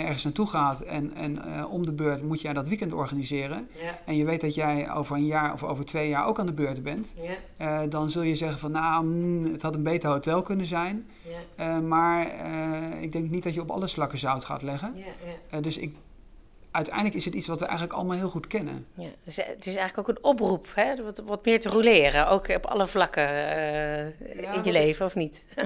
[0.03, 3.69] ergens naartoe gaat en, en uh, om de beurt moet jij dat weekend organiseren.
[3.81, 3.99] Ja.
[4.05, 6.53] En je weet dat jij over een jaar of over twee jaar ook aan de
[6.53, 7.13] beurt bent.
[7.57, 7.83] Ja.
[7.83, 11.07] Uh, dan zul je zeggen van nou, mm, het had een beter hotel kunnen zijn.
[11.57, 11.77] Ja.
[11.77, 12.27] Uh, maar
[13.01, 14.95] ik denk niet dat je op alle slakken zout gaat leggen.
[15.61, 15.95] dus ik
[16.77, 18.85] uiteindelijk is het iets wat we eigenlijk allemaal heel goed kennen.
[18.93, 21.03] Ja, dus het is eigenlijk ook een oproep, hè?
[21.03, 24.05] Wat, wat meer te roleren, ook op alle vlakken uh,
[24.55, 25.45] in je leven, of niet?
[25.57, 25.65] Uh,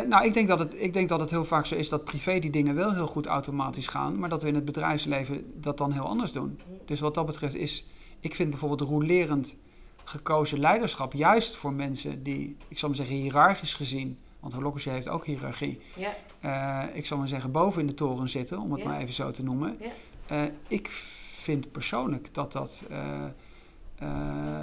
[0.00, 2.38] nou, ik denk, dat het, ik denk dat het heel vaak zo is dat privé
[2.38, 5.92] die dingen wel heel goed automatisch gaan, maar dat we in het bedrijfsleven dat dan
[5.92, 6.60] heel anders doen.
[6.84, 7.86] Dus wat dat betreft is,
[8.20, 9.56] ik vind bijvoorbeeld rolerend
[10.04, 15.08] gekozen leiderschap juist voor mensen die, ik zal maar zeggen, hiërarchisch gezien, want Holocracy heeft
[15.08, 15.80] ook hiërarchie.
[15.96, 16.14] Ja.
[16.44, 19.30] Uh, ik zal maar zeggen, boven in de toren zitten, om het maar even zo
[19.30, 19.76] te noemen.
[19.80, 19.90] Ja.
[20.32, 24.62] Uh, ik vind persoonlijk dat dat uh,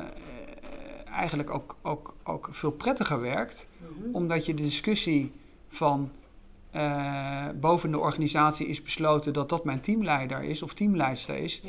[1.06, 4.16] eigenlijk ook, ook, ook veel prettiger werkt, mm-hmm.
[4.16, 5.32] omdat je de discussie
[5.68, 6.12] van
[7.56, 11.64] boven de organisatie is besloten dat dat mijn teamleider is of teamleidster is.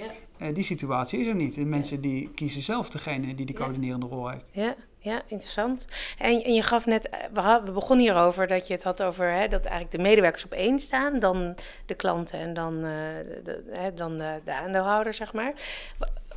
[0.53, 1.55] Die situatie is er niet.
[1.55, 4.51] De mensen die kiezen zelf degene die de coördinerende rol heeft.
[4.53, 5.87] Ja, ja, interessant.
[6.19, 9.33] En, en je gaf net, eh, we, we begonnen hierover dat je het had over
[9.33, 11.55] hè, dat eigenlijk de medewerkers op één staan, dan
[11.87, 12.83] de klanten en dan, uh,
[13.45, 15.53] de, hè, dan de, de, aandeelhouder, zeg maar.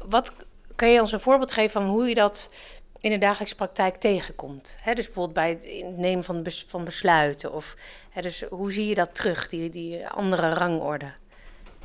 [0.06, 0.34] Wat
[0.76, 2.54] kan je ons een voorbeeld geven van hoe je dat
[3.00, 4.78] in de dagelijkse praktijk tegenkomt?
[4.82, 7.54] Hè, dus bijvoorbeeld bij het nemen van, van besluiten.
[7.54, 7.76] Of,
[8.10, 11.12] hè, dus hoe zie je dat terug, die, die andere rangorde?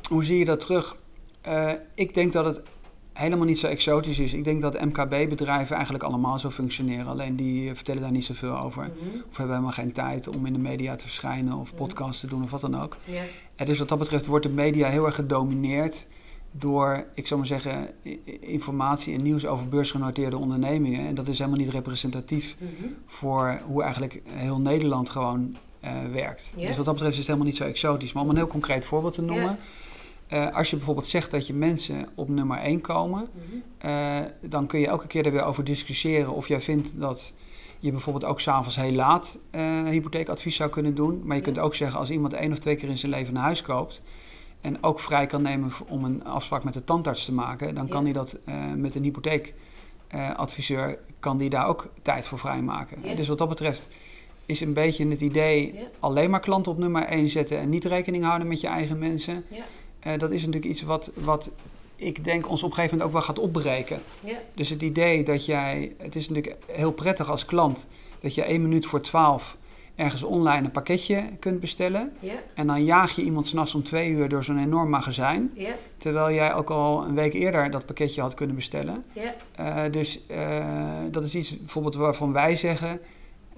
[0.09, 0.95] Hoe zie je dat terug?
[1.47, 2.61] Uh, ik denk dat het
[3.13, 4.33] helemaal niet zo exotisch is.
[4.33, 7.07] Ik denk dat MKB-bedrijven eigenlijk allemaal zo functioneren.
[7.07, 8.83] Alleen die eh, vertellen daar niet zoveel over.
[8.83, 9.17] Mhm.
[9.29, 11.77] Of hebben helemaal geen tijd om in de media te verschijnen of mhm.
[11.77, 12.97] podcasts te doen of wat dan ook.
[13.55, 16.07] En dus wat dat betreft wordt de media heel erg gedomineerd
[16.51, 17.89] door, ik zou maar zeggen,
[18.39, 21.07] informatie en nieuws over beursgenoteerde ondernemingen.
[21.07, 22.89] En dat is helemaal niet representatief mhm.
[23.05, 26.53] voor hoe eigenlijk heel Nederland gewoon uh, werkt.
[26.55, 28.13] Dus wat dat betreft is het helemaal niet zo exotisch.
[28.13, 29.57] Maar om een heel concreet voorbeeld te noemen.
[30.29, 33.27] Uh, als je bijvoorbeeld zegt dat je mensen op nummer 1 komen,
[33.85, 37.33] uh, dan kun je elke keer er weer over discussiëren of jij vindt dat
[37.79, 41.21] je bijvoorbeeld ook s'avonds heel laat uh, hypotheekadvies zou kunnen doen.
[41.23, 43.41] Maar je kunt ook zeggen als iemand één of twee keer in zijn leven een
[43.41, 44.01] huis koopt
[44.61, 48.03] en ook vrij kan nemen om een afspraak met de tandarts te maken, dan kan
[48.03, 48.39] hij dat
[48.75, 52.97] met een hypotheekadviseur, kan die daar ook tijd voor vrijmaken.
[53.03, 53.15] Ja.
[53.15, 53.87] Dus wat dat betreft
[54.45, 58.23] is een beetje het idee alleen maar klanten op nummer 1 zetten en niet rekening
[58.23, 59.45] houden met je eigen mensen.
[59.49, 59.63] Ja.
[60.07, 61.51] Uh, dat is natuurlijk iets wat, wat
[61.95, 64.01] ik denk ons op een gegeven moment ook wel gaat opbreken.
[64.21, 64.37] Ja.
[64.55, 67.87] Dus het idee dat jij, het is natuurlijk heel prettig als klant
[68.19, 69.57] dat je één minuut voor twaalf
[69.95, 72.13] ergens online een pakketje kunt bestellen.
[72.19, 72.33] Ja.
[72.53, 75.51] En dan jaag je iemand s'nachts om twee uur door zo'n enorm magazijn.
[75.53, 75.75] Ja.
[75.97, 79.03] Terwijl jij ook al een week eerder dat pakketje had kunnen bestellen.
[79.13, 79.33] Ja.
[79.85, 80.65] Uh, dus uh,
[81.11, 82.99] dat is iets bijvoorbeeld waarvan wij zeggen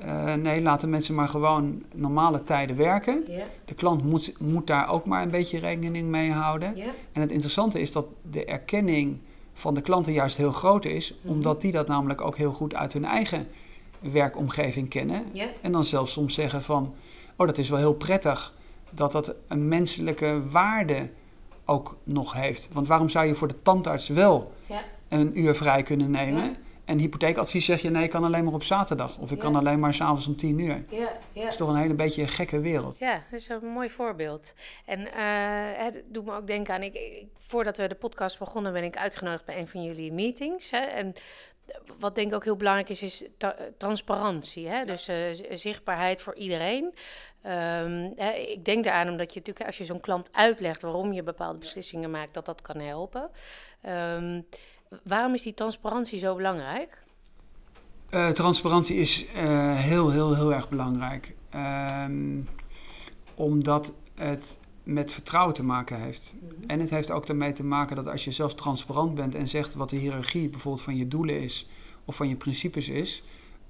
[0.04, 3.24] uh, nee, laten mensen maar gewoon normale tijden werken.
[3.66, 6.76] De klant moet, moet daar ook maar een beetje rekening mee houden.
[7.12, 9.20] En het interessante is dat de erkenning
[9.54, 11.34] van de klanten juist heel groot is, mhm.
[11.34, 13.48] omdat die dat namelijk ook heel goed uit hun eigen
[14.00, 15.24] werkomgeving kennen.
[15.62, 16.94] En dan zelfs soms zeggen van,
[17.36, 18.54] oh dat is wel heel prettig
[18.90, 21.10] dat dat een menselijke waarde
[21.66, 22.70] ook nog heeft.
[22.74, 24.52] Want waarom zou je voor de tandarts wel
[25.08, 26.58] een uur vrij kunnen nemen?
[26.86, 29.20] En hypotheekadvies zeg je nee, ik kan alleen maar op zaterdag.
[29.20, 30.86] Of ik kan alleen maar s'avonds om tien uur.
[30.90, 30.98] Ja,
[31.32, 31.42] ja.
[31.42, 32.98] Dat is toch een hele beetje een gekke wereld.
[32.98, 34.54] Ja, dat is een mooi voorbeeld.
[34.86, 35.08] En uh,
[35.84, 36.82] het doet me ook denken aan...
[36.82, 40.72] Ik, voordat we de podcast begonnen ben ik uitgenodigd bij een van jullie meetings.
[40.72, 41.14] Hè, en
[42.00, 43.26] wat denk ik ook heel belangrijk is, is
[43.78, 44.68] transparantie.
[44.68, 44.86] Hè?
[44.86, 45.16] Dus uh,
[45.52, 46.84] zichtbaarheid voor iedereen.
[46.84, 51.24] Um, hè, ik denk eraan omdat je natuurlijk, als je zo'n klant uitlegt waarom je
[51.24, 53.30] bepaalde beslissingen maakt, dat dat kan helpen.
[53.88, 54.48] Um,
[55.04, 57.04] Waarom is die transparantie zo belangrijk?
[58.10, 59.32] Uh, transparantie is uh,
[59.76, 61.36] heel, heel, heel erg belangrijk.
[61.56, 62.06] Uh,
[63.36, 66.36] omdat het met vertrouwen te maken heeft.
[66.36, 66.70] Mhm.
[66.70, 69.74] En het heeft ook ermee te maken dat als je zelf transparant bent en zegt
[69.74, 71.70] wat de hiërarchie bijvoorbeeld van je doelen is
[72.06, 73.24] of van je principes is,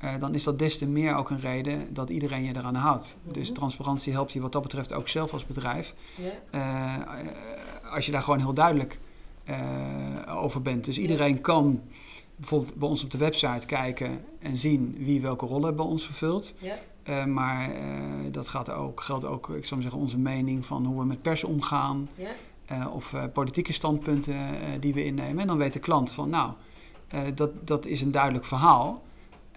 [0.03, 3.17] uh, dan is dat des te meer ook een reden dat iedereen je eraan houdt.
[3.23, 3.33] Mhm.
[3.33, 5.93] Dus transparantie helpt je wat dat betreft ook zelf als bedrijf.
[6.51, 7.93] Yeah.
[7.93, 8.99] als je daar gewoon heel duidelijk
[9.49, 10.85] uh, over bent.
[10.85, 11.81] Dus iedereen kan
[12.35, 16.53] bijvoorbeeld bij ons op de website kijken en zien wie welke rollen bij ons vervult.
[16.57, 16.77] Ja.
[17.09, 17.75] Uh, maar uh,
[18.31, 21.43] dat gaat ook, geldt ook, ik zou zeggen, onze mening van hoe we met pers
[21.43, 22.09] omgaan.
[22.15, 22.87] Ja.
[22.87, 25.39] of politieke standpunten die we innemen.
[25.39, 26.51] En dan weet de klant van, nou,
[27.33, 29.03] dat, dat is een duidelijk verhaal.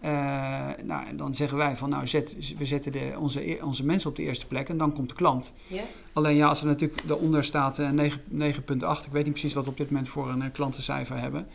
[0.05, 4.11] Uh, nou, dan zeggen wij van nou, zet, we zetten de, onze, e-, onze mensen
[4.11, 5.53] op de eerste plek en dan komt de klant.
[6.13, 8.07] Alleen ja, als er natuurlijk daaronder staat uh, 9,8,
[8.37, 11.47] ik weet niet precies wat we op dit moment voor een uh, klantencijfer hebben,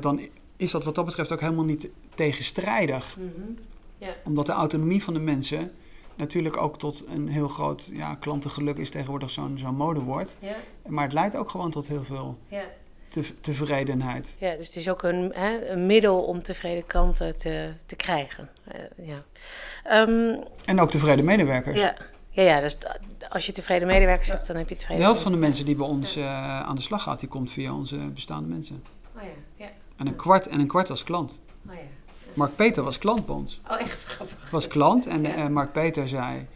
[0.00, 0.20] dan
[0.56, 3.16] is dat wat dat betreft ook helemaal niet tegenstrijdig.
[3.18, 3.56] Mm -hmm.
[4.24, 5.72] Omdat de autonomie van de mensen
[6.16, 10.38] natuurlijk ook tot een heel groot ja, klantengeluk is tegenwoordig zo'n zo'n modewoord.
[10.86, 12.38] Maar het leidt ook gewoon tot heel veel.
[13.12, 14.36] Te, tevredenheid.
[14.40, 18.48] Ja, dus het is ook een, hè, een middel om tevreden klanten te, te krijgen.
[18.74, 19.22] Uh, ja.
[20.08, 21.80] Um, en ook tevreden medewerkers.
[21.80, 21.96] Ja,
[22.30, 22.78] ja, ja dus
[23.28, 25.76] als je tevreden medewerkers hebt, dan heb je tevreden De helft van de mensen die
[25.76, 28.84] bij ons uh, aan de slag gaat, die komt via onze bestaande mensen.
[29.16, 29.28] Oh ja,
[29.64, 29.70] ja.
[29.96, 31.40] En een kwart, en een kwart als klant.
[31.68, 31.80] Oh ja.
[32.34, 33.60] Mark Peter was klant bij ons.
[33.70, 34.50] Oh, echt grappig.
[34.50, 36.48] Was klant en uh, Mark Peter zei...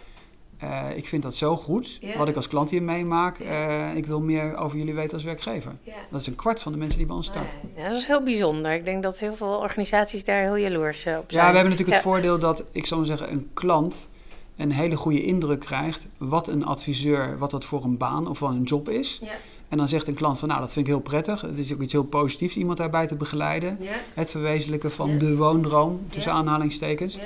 [0.62, 2.19] Uh, ik vind dat zo goed, ja.
[2.19, 3.38] wat ik als klant hier meemaak.
[3.38, 5.77] Uh, ik wil meer over jullie weten als werkgever.
[5.83, 5.92] Ja.
[6.11, 7.57] Dat is een kwart van de mensen die bij ons staat.
[7.77, 8.73] Ja, dat is heel bijzonder.
[8.73, 11.23] Ik denk dat heel veel organisaties daar heel jaloers op zijn.
[11.29, 14.09] Ja, we hebben natuurlijk het voordeel dat, ik zal maar zeggen, een klant
[14.57, 18.49] een hele goede indruk krijgt wat een adviseur, wat dat voor een baan of voor
[18.49, 19.19] een job is.
[19.23, 19.33] Ja.
[19.69, 21.40] En dan zegt een klant van, nou, dat vind ik heel prettig.
[21.40, 23.79] Het is ook iets heel positiefs, iemand daarbij te begeleiden.
[24.14, 27.19] Het verwezenlijken van de woondroom, tussen aanhalingstekens.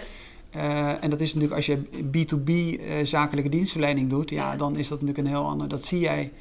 [0.57, 4.89] Uh, en dat is natuurlijk als je B2B uh, zakelijke dienstverlening doet, ja, dan is
[4.89, 5.69] dat natuurlijk een heel ander.
[5.69, 6.33] Dat zie jij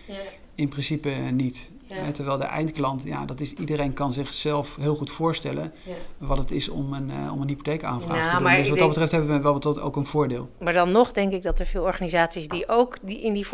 [0.55, 1.71] in principe niet.
[1.87, 2.11] Ja.
[2.11, 5.73] terwijl de eindklant, ja, dat is, iedereen kan zichzelf heel goed voorstellen
[6.17, 8.55] wat het is om een, uh, om een hypotheekaanvraag te doen.
[8.55, 10.49] Dus wat dat betreft hebben we wel tot ook een voordeel.
[10.57, 13.45] Maar dan nog denk ik dat er veel organisaties die ook die in die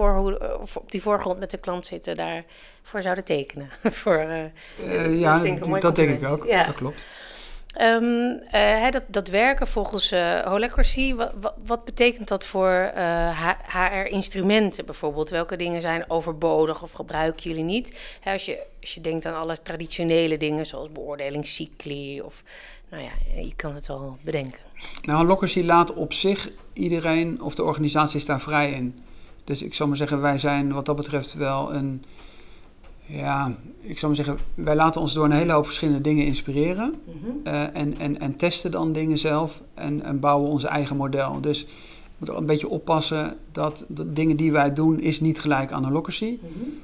[0.62, 3.70] of op die voorgrond met de klant zitten, daarvoor zouden tekenen.
[4.02, 4.26] Voor,
[4.80, 5.32] uh, ja,
[5.80, 6.50] dat denk ik ook.
[6.50, 7.02] Dat klopt.
[7.82, 8.40] Um,
[8.92, 15.30] dat, dat werken volgens uh, Holacracy, wat, wat, betekent dat voor uh, eh, HR-instrumenten bijvoorbeeld?
[15.30, 18.20] Welke dingen zijn overbodig of gebruiken jullie niet?
[18.24, 22.44] als, je, als je denkt aan alle traditionele dingen zoals beoordelingscycli of
[22.90, 24.60] nou ja, je kan het wel bedenken.
[25.02, 29.00] Nou, Holacracy laat op zich iedereen of de organisatie daar vrij in.
[29.46, 32.06] Dus ik zou maar zeggen, wij zijn wat dat betreft wel een
[33.06, 36.96] ja, ik zou maar zeggen, wij laten ons door een hele hoop verschillende dingen inspireren.
[37.06, 37.32] Mhm.
[37.44, 41.42] Eh, en, en, en testen dan dingen zelf en, en bouwen onze eigen model.
[41.42, 41.70] Dus we
[42.18, 46.40] moeten een beetje oppassen dat de dingen die wij doen, is niet gelijk aan Holocracy.
[46.42, 46.84] Mm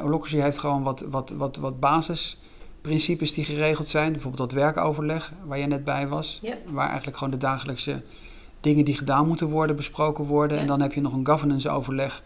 [0.00, 4.12] Holocracy heeft gewoon wat, wat, wat, wat basisprincipes die geregeld zijn.
[4.12, 6.40] Bijvoorbeeld dat werkoverleg, waar je net bij was.
[6.70, 8.02] Waar eigenlijk gewoon de dagelijkse
[8.60, 10.58] dingen die gedaan moeten worden besproken worden.
[10.58, 12.22] En dan heb je nog een governance overleg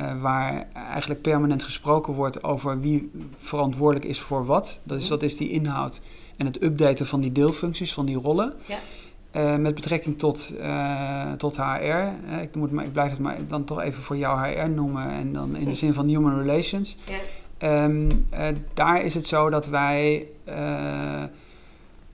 [0.00, 4.80] uh, waar eigenlijk permanent gesproken wordt over wie verantwoordelijk is voor wat.
[4.82, 5.12] Dat is, mhm.
[5.12, 6.00] dat is die inhoud
[6.38, 8.54] en het updaten van die deelfuncties, van die rollen.
[8.66, 8.78] Ja.
[9.32, 12.30] Uh, met betrekking tot, uh, tot HR.
[12.42, 15.10] ik, moet, ik blijf het maar dan toch even voor jou HR noemen.
[15.10, 16.96] En dan in de zin van human relations.
[17.58, 17.84] Ja.
[17.84, 18.26] Um,
[18.74, 20.26] daar is het zo dat wij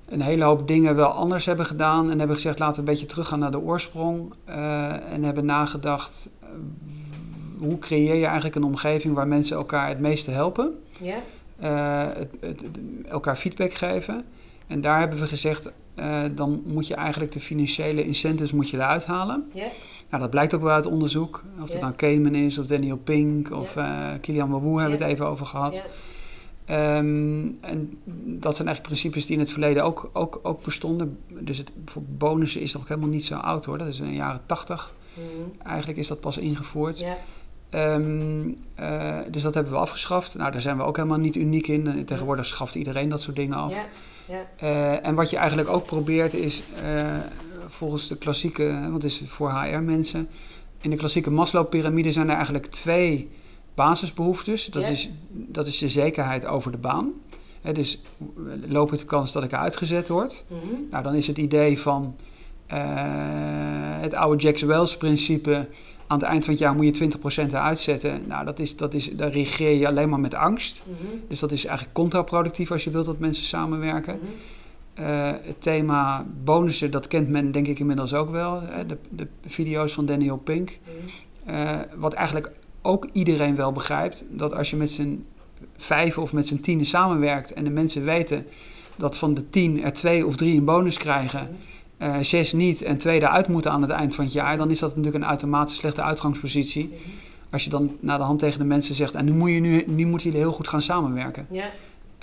[0.07, 2.11] een hele hoop dingen wel anders hebben gedaan.
[2.11, 4.33] En hebben gezegd, laten we een beetje teruggaan naar de oorsprong.
[4.45, 6.29] en hebben nagedacht,
[7.65, 10.79] hoe creëer je eigenlijk een omgeving waar mensen elkaar het meeste helpen?
[11.01, 11.17] Ja.
[11.63, 12.65] Uh, het, het,
[13.09, 14.25] elkaar feedback geven.
[14.67, 18.77] En daar hebben we gezegd, uh, dan moet je eigenlijk de financiële incentives moet je
[18.77, 19.51] eruit halen.
[19.53, 19.69] Ja.
[20.11, 21.43] Nou, dat blijkt ook wel uit onderzoek.
[21.63, 25.13] Of het nou Kahneman is, of Daniel Pink, of uh, Kilian Wawoe hebben we het
[25.13, 25.83] even over gehad.
[26.71, 31.19] Um, en dat zijn eigenlijk principes die in het verleden ook, ook, ook bestonden.
[31.29, 33.79] Dus het, voor bonussen is nog helemaal niet zo oud hoor.
[33.79, 34.93] Dat is in de jaren tachtig.
[35.15, 35.53] Mm.
[35.63, 37.05] Eigenlijk is dat pas ingevoerd.
[37.75, 40.35] Um, uh, dus dat hebben we afgeschaft.
[40.35, 42.05] Nou, daar zijn we ook helemaal niet uniek in.
[42.05, 43.73] Tegenwoordig schaft iedereen dat soort dingen af.
[43.73, 43.85] Ja,
[44.29, 44.47] ja.
[44.63, 47.17] Uh, en wat je eigenlijk ook probeert is, uh,
[47.67, 50.29] volgens de klassieke, wat is voor HR-mensen,
[50.81, 53.31] in de klassieke Maslow-pyramide zijn er eigenlijk twee
[53.75, 54.67] basisbehoeftes.
[54.67, 57.13] Dat, is, dat is de zekerheid over de baan.
[57.61, 58.03] He, dus
[58.69, 60.45] loop ik de kans dat ik eruit gezet word.
[60.49, 60.87] Mm -hmm.
[60.91, 62.17] Nou, dan is het idee van
[64.01, 65.69] het oude Jackson Wells-principe
[66.15, 67.11] aan het eind van het jaar moet je
[67.47, 68.27] 20% eruit zetten.
[68.27, 70.83] Nou, dat is, dat is, daar reageer je alleen maar met angst.
[70.85, 71.17] Mhm.
[71.29, 74.19] Dus dat is eigenlijk contraproductief als je wilt dat mensen samenwerken.
[74.19, 75.07] Mhm.
[75.07, 78.63] Eh, het thema bonussen, dat kent men denk ik inmiddels ook wel.
[78.63, 78.87] Hè?
[78.87, 80.79] De, de, video's van Daniel Pink.
[80.85, 81.57] Mhm.
[81.57, 82.51] Uh, wat eigenlijk
[82.83, 84.25] ook iedereen wel begrijpt.
[84.29, 85.25] Dat als je met z'n
[85.77, 88.47] vijf of met z'n tienen samenwerkt en de mensen weten
[88.97, 91.57] dat van de tien er twee of drie een bonus krijgen
[91.99, 94.79] uh, zes niet en twee eruit moeten aan het eind van het jaar, dan is
[94.79, 96.99] dat natuurlijk een uitermate slechte uitgangspositie.
[97.51, 99.85] Als je dan naar de hand tegen de mensen zegt, en nu, moet je nu,
[99.87, 101.47] nu moeten jullie heel goed gaan samenwerken.
[101.51, 101.71] Ja.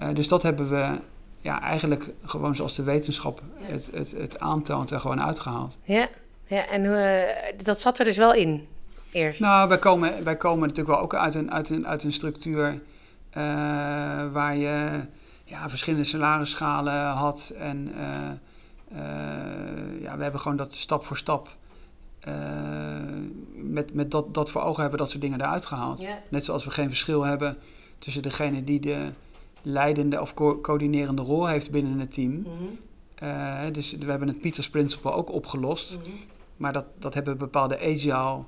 [0.02, 1.00] Uh, dus dat hebben we
[1.40, 5.78] ja, eigenlijk gewoon zoals de wetenschap het, het, het aantoont er gewoon uitgehaald.
[5.84, 6.08] Ja,
[6.46, 8.68] ja en uh, dat zat er dus wel in
[9.12, 9.40] eerst?
[9.40, 12.82] Nou, wij komen, wij komen natuurlijk wel ook uit een, uit een, uit een structuur
[14.32, 15.06] waar je
[15.44, 17.94] ja, verschillende salarisschalen had en...
[18.94, 21.58] Eh, ja, we hebben gewoon dat stap voor stap
[22.28, 22.34] uh,
[23.54, 26.08] met, met dat, dat voor ogen hebben dat soort dingen eruit gehaald.
[26.30, 27.58] Net zoals we geen verschil hebben
[27.98, 29.12] tussen degene die de
[29.62, 32.32] leidende of co coördinerende rol heeft binnen het team.
[32.32, 32.78] Mm -hmm.
[33.24, 35.98] uh, dus we hebben het Peters Principle ook opgelost.
[35.98, 36.20] Mm -hmm.
[36.58, 38.44] Maar dat, dat hebben bepaalde agile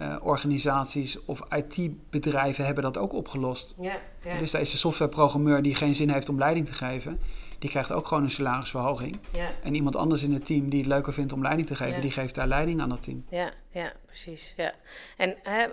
[0.00, 3.74] uh, organisaties of IT-bedrijven hebben dat ook opgelost.
[3.80, 4.38] Ja, ja.
[4.38, 7.20] Dus daar is de softwareprogrammeur die geen zin heeft om leiding te geven,
[7.58, 9.18] die krijgt ook gewoon een salarisverhoging.
[9.32, 9.50] Ja.
[9.62, 12.10] En iemand anders in het team die het leuker vindt om leiding te geven, die
[12.10, 13.24] geeft daar leiding aan het team.
[13.30, 14.52] Ja, ja precies.
[14.56, 14.72] Ja.
[15.16, 15.66] En hè,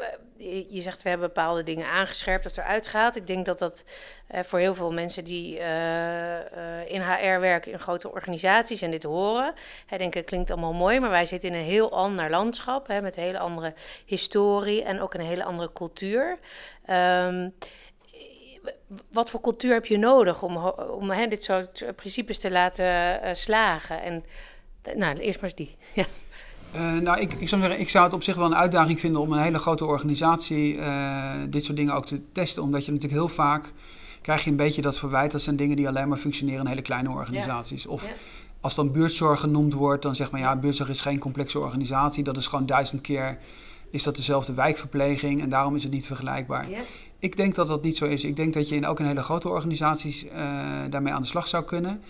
[0.70, 3.16] je zegt we hebben bepaalde dingen aangescherpt dat eruit gaat.
[3.16, 3.86] Ik denk dat dat
[4.30, 5.64] voor heel veel mensen die uh,
[6.36, 6.42] uh,
[6.88, 9.54] in HR werken in grote organisaties en dit horen,
[9.86, 13.02] hè, denken het klinkt allemaal mooi, maar wij zitten in een heel ander landschap hè,
[13.02, 13.74] met een hele andere
[14.06, 16.40] historie en ook een hele andere cultuur.
[16.90, 17.54] Um,
[19.12, 20.58] wat voor cultuur heb je nodig om,
[21.00, 24.04] om hè, dit soort principes te laten uh, slagen?
[24.04, 24.24] En
[24.96, 25.76] nou, eerst maar eens die.
[25.94, 26.06] Ja.
[26.76, 29.22] Uh, nou, ik, ik zou zeggen, ik zou het op zich wel een uitdaging vinden
[29.22, 32.64] om een hele grote organisatie uh, dit soort dingen ook te testen.
[32.64, 33.72] Omdat je natuurlijk heel vaak
[34.22, 35.32] krijg je een beetje dat verwijt.
[35.32, 37.86] Dat zijn dingen die alleen maar functioneren in hele kleine organisaties.
[37.86, 38.10] Of
[38.62, 42.24] als dan buurtzorg genoemd wordt, dan zeg maar ja, buurtzorg is geen complexe organisatie.
[42.24, 43.40] Dat is gewoon duizend keer
[43.90, 46.68] is dat dezelfde wijkverpleging en daarom is het niet vergelijkbaar.
[47.26, 48.24] Ik denk dat dat niet zo is.
[48.24, 50.32] Ik denk dat je in ook in hele grote organisaties uh,
[50.90, 52.02] daarmee aan de slag zou kunnen.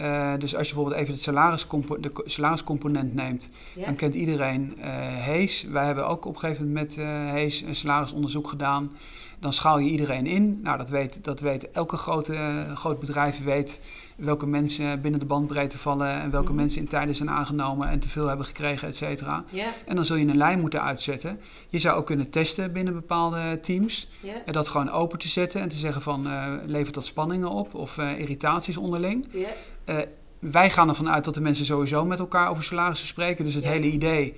[0.00, 3.48] Uh, dus als je bijvoorbeeld even het salariscompo de salariscomponent neemt,
[3.84, 4.74] dan kent iedereen
[5.20, 5.66] Hees.
[5.70, 8.96] Wij hebben ook op een gegeven moment met Hees een salarisonderzoek gedaan.
[9.38, 10.60] Dan schaal je iedereen in.
[10.62, 13.80] Nou, dat weet, dat weet elke grote, groot bedrijf weet
[14.16, 16.56] welke mensen binnen de bandbreedte vallen en welke mhm.
[16.56, 19.44] mensen in tijden zijn aangenomen en te veel hebben gekregen, et cetera.
[19.86, 21.40] En dan zul je een lijn moeten uitzetten.
[21.68, 24.08] Je zou ook kunnen testen binnen bepaalde teams.
[24.44, 27.74] En dat gewoon open te zetten en te zeggen van uh, levert dat spanningen op
[27.74, 29.26] of uh, irritaties onderling.
[29.34, 29.96] Uh,
[30.40, 33.44] wij gaan ervan uit dat de mensen sowieso met elkaar over salarissen spreken.
[33.44, 34.34] Dus het hele idee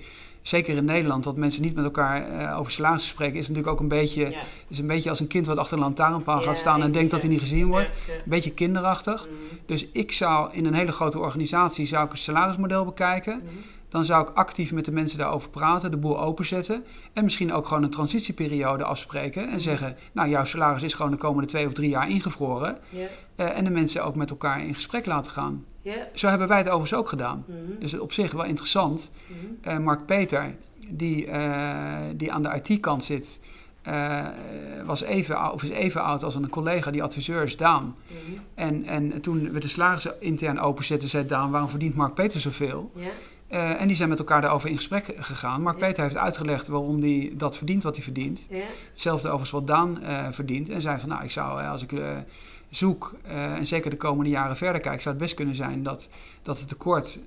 [0.49, 3.79] zeker in Nederland, dat mensen niet met elkaar uh, over salarissen spreken, is natuurlijk ook
[3.79, 4.35] een beetje,
[4.67, 7.21] is een beetje als een kind wat achter een lantaarnpaal gaat staan en denkt dat
[7.21, 7.91] hij niet gezien wordt.
[8.07, 9.25] Een beetje kinderachtig.
[9.25, 9.55] Mhm.
[9.65, 13.41] Dus ik zou in een hele grote organisatie zou ik een salarismodel bekijken.
[13.43, 13.53] Mhm.
[13.89, 16.85] Dan zou ik actief met de mensen daarover praten, de boel openzetten.
[17.13, 19.41] En misschien ook gewoon een transitieperiode afspreken.
[19.41, 19.59] En mhm.
[19.59, 22.77] zeggen, nou jouw salaris is gewoon de komende twee of drie jaar ingevroren.
[22.91, 25.65] Uh, en de mensen ook met elkaar in gesprek laten gaan.
[26.13, 27.45] Zo hebben wij het overigens ook gedaan.
[27.47, 29.11] Mm Dus op zich wel interessant.
[29.27, 30.55] Mm uh, Mark Peter,
[30.89, 33.39] die, uh, die aan de IT-kant zit,
[33.87, 34.27] uh,
[34.85, 37.95] was even, of is even oud als een collega, die adviseur is Daan.
[38.55, 42.91] En, en toen we de slagers intern openzetten, zei Daan, waarom verdient Mark Peter zoveel?
[43.51, 45.61] Uh, en die zijn met elkaar daarover in gesprek gegaan.
[45.61, 48.47] Mark Peter heeft uitgelegd waarom hij dat verdient wat hij verdient.
[48.89, 49.99] Hetzelfde overigens wat Daan
[50.33, 50.69] verdient.
[50.69, 52.01] En zei van, nou, ik zou, als ik
[52.69, 56.09] zoek, en zeker de komende jaren verder kijk, zou het best kunnen zijn dat,
[56.41, 57.19] dat het tekort,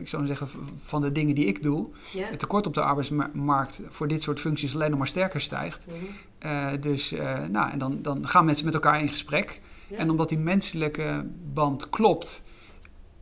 [0.00, 4.08] ik zou zeggen, van de dingen die ik doe, het tekort op de arbeidsmarkt voor
[4.08, 5.86] dit soort functies alleen nog maar sterker stijgt.
[6.44, 7.14] Uh, dus
[7.50, 9.60] nou, en dan, dan gaan mensen met elkaar in gesprek.
[9.96, 12.42] En omdat die menselijke band klopt,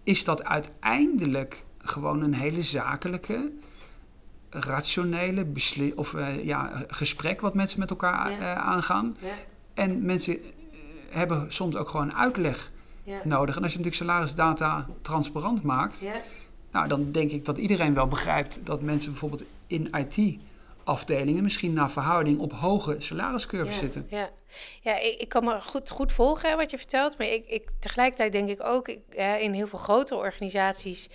[0.04, 3.52] is dat uiteindelijk gewoon een hele zakelijke,
[4.50, 5.46] rationele
[5.94, 9.16] of, ja, gesprek wat mensen met elkaar aangaan.
[9.74, 10.38] En mensen
[11.10, 12.70] hebben soms ook gewoon uitleg
[13.22, 13.56] nodig.
[13.56, 16.20] En als je natuurlijk salarisdata transparant maakt, ja.
[16.70, 21.90] nou, dan denk ik dat iedereen wel begrijpt dat mensen bijvoorbeeld in IT-afdelingen misschien naar
[21.90, 24.06] verhouding op hoge salariscurves zitten.
[24.10, 24.30] Ja,
[24.82, 28.32] ja ik, ik, kan me goed, goed volgen wat je vertelt, maar ik, ik, tegelijkertijd
[28.32, 29.00] denk ik ook ik,
[29.40, 31.08] in heel veel grote organisaties.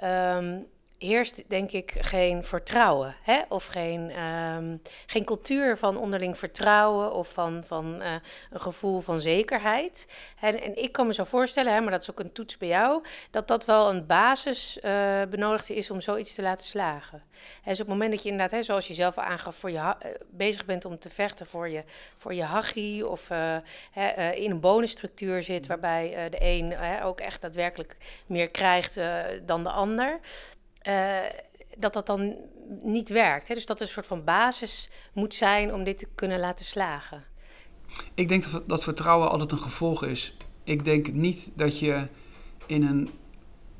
[0.00, 0.66] Um,
[1.04, 3.16] heerst denk ik geen vertrouwen.
[3.22, 3.40] Hè?
[3.48, 8.12] Of geen, um, geen cultuur van onderling vertrouwen of van, van uh,
[8.50, 10.06] een gevoel van zekerheid.
[10.40, 12.68] En, en ik kan me zo voorstellen, hè, maar dat is ook een toets bij
[12.68, 17.22] jou, dat dat wel een basis uh, benodigde is om zoiets te laten slagen.
[17.40, 19.70] En dus op het moment dat je inderdaad, hè, zoals je zelf al aangaf, voor
[19.70, 19.92] je uh,
[20.30, 21.84] bezig bent om te vechten voor je,
[22.16, 23.28] voor je hachie of
[23.90, 29.00] hè, in een bonusstructuur zit waarbij de een ook echt daadwerkelijk meer krijgt
[29.44, 30.20] dan de ander.
[30.88, 31.18] Uh,
[31.76, 32.34] dat dat dan
[32.82, 33.48] niet werkt.
[33.48, 33.54] Hè?
[33.54, 37.24] Dus dat er een soort van basis moet zijn om dit te kunnen laten slagen.
[38.14, 40.36] Ik denk dat, dat vertrouwen altijd een gevolg is.
[40.64, 42.08] Ik denk niet dat je
[42.66, 43.10] in een.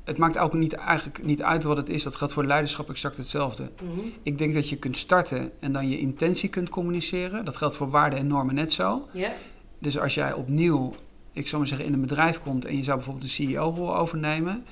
[0.03, 2.03] Het maakt ook niet, eigenlijk niet uit wat het is.
[2.03, 3.71] Dat geldt voor leiderschap exact hetzelfde.
[3.81, 3.99] Mhm.
[4.23, 7.45] Ik denk dat je kunt starten en dan je intentie kunt communiceren.
[7.45, 9.07] Dat geldt voor waarden en normen net zo.
[9.11, 9.31] Yeah.
[9.79, 10.93] Dus als jij opnieuw,
[11.31, 14.65] ik zou maar zeggen, in een bedrijf komt en je zou bijvoorbeeld de CEO-rol overnemen,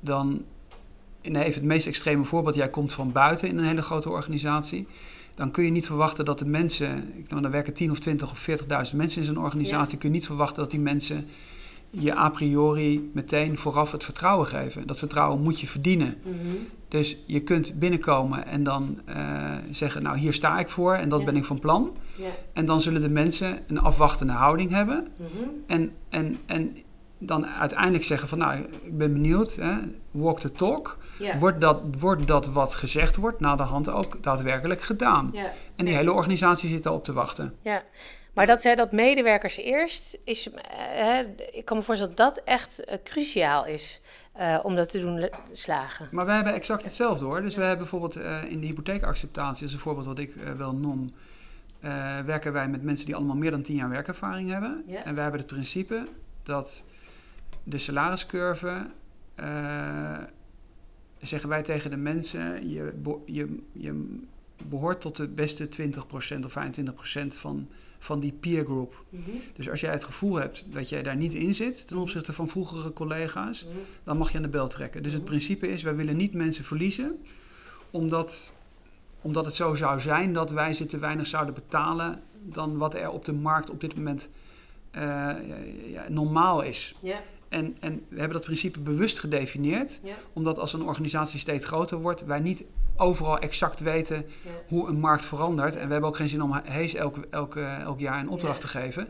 [0.00, 0.44] dan
[1.28, 4.86] nee, even het meest extreme voorbeeld, jij komt van buiten in een hele grote organisatie.
[5.34, 8.48] Dan kun je niet verwachten dat de mensen, dan werken 10 of 20 of
[8.90, 11.28] 40.000 mensen in zo'n organisatie, kun je niet verwachten dat die mensen
[11.90, 14.86] je a priori meteen vooraf het vertrouwen geven.
[14.86, 16.16] Dat vertrouwen moet je verdienen.
[16.22, 16.56] Mhm.
[16.88, 21.24] Dus je kunt binnenkomen en dan uh, zeggen, nou hier sta ik voor en dat
[21.24, 21.96] ben ik van plan.
[22.52, 25.08] En dan zullen de mensen een afwachtende houding hebben.
[25.16, 25.48] Mhm.
[25.66, 26.76] en, en, en
[27.26, 29.74] dan uiteindelijk zeggen van nou, ik ben benieuwd, hè,
[30.10, 30.98] walk the talk.
[31.38, 35.30] Wordt, dat, wordt dat wat gezegd wordt, na de hand ook daadwerkelijk gedaan?
[35.32, 35.50] Ja.
[35.76, 37.54] En die hele organisatie zit daarop te wachten.
[37.62, 37.82] Ja,
[38.34, 40.48] maar dat, hè, dat medewerkers eerst, is,
[40.78, 41.22] hè,
[41.52, 44.00] ik kan me voorstellen dat dat echt uh, cruciaal is.
[44.40, 46.08] Uh, om dat te doen slagen.
[46.10, 47.42] Maar wij hebben exact hetzelfde hoor.
[47.42, 50.74] Dus we hebben bijvoorbeeld uh, in de hypotheekacceptatie, dat is een voorbeeld wat ik wel
[50.74, 51.10] noem,
[52.26, 54.84] werken wij met mensen die allemaal meer dan 10 jaar werkervaring hebben.
[55.04, 56.08] En wij hebben het principe
[56.42, 56.82] dat
[57.64, 58.90] de salariscurve
[61.26, 62.92] zeggen wij tegen de mensen: je,
[63.26, 64.20] je, je
[64.68, 69.04] behoort tot de beste 20% of 25% van, van die peer group.
[69.08, 69.30] Mhm.
[69.54, 72.48] Dus als jij het gevoel hebt dat jij daar niet in zit ten opzichte van
[72.48, 73.74] vroegere collega's, mhm.
[74.04, 75.02] dan mag je aan de bel trekken.
[75.02, 75.30] Dus het mhm.
[75.30, 77.24] principe is: wij willen niet mensen verliezen,
[77.90, 78.52] omdat,
[79.20, 83.10] omdat het zo zou zijn dat wij ze te weinig zouden betalen dan wat er
[83.10, 84.28] op de markt op dit moment
[84.96, 85.00] uh,
[85.86, 86.94] ja, normaal is.
[87.00, 87.18] Yeah.
[87.54, 90.00] En, en we hebben dat principe bewust gedefinieerd,
[90.32, 92.64] omdat als een organisatie steeds groter wordt, wij niet
[92.96, 94.26] overal exact weten
[94.66, 95.76] hoe een markt verandert.
[95.76, 98.68] En we hebben ook geen zin om Hees elk, elk, elk jaar een opdracht te
[98.68, 99.06] geven.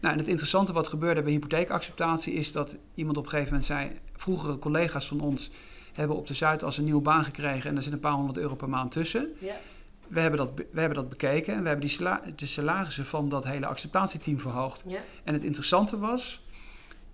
[0.00, 3.70] Nou, en het interessante wat gebeurde bij hypotheekacceptatie is dat iemand op een gegeven moment
[3.70, 5.50] zei: vroegere collega's van ons
[5.92, 8.38] hebben op de Zuid als een nieuwe baan gekregen en er zit een paar honderd
[8.38, 9.32] euro per maand tussen.
[10.08, 11.98] We hebben, dat, we hebben dat bekeken en we hebben die
[12.36, 14.84] de salarissen van dat hele acceptatieteam verhoogd.
[15.24, 16.42] En het interessante was,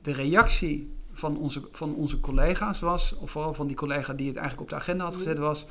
[0.02, 4.36] de reactie van onze, van onze collega's was, of vooral van die collega die het
[4.36, 5.46] eigenlijk op de agenda had gezet, mhm.
[5.46, 5.66] was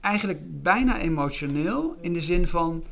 [0.00, 2.84] eigenlijk bijna emotioneel in de zin van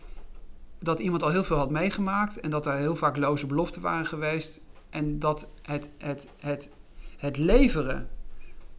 [0.79, 4.07] dat iemand al heel veel had meegemaakt en dat er heel vaak loze beloften waren
[4.07, 4.61] geweest
[4.91, 6.69] en dat het, het, het,
[7.17, 8.09] het leveren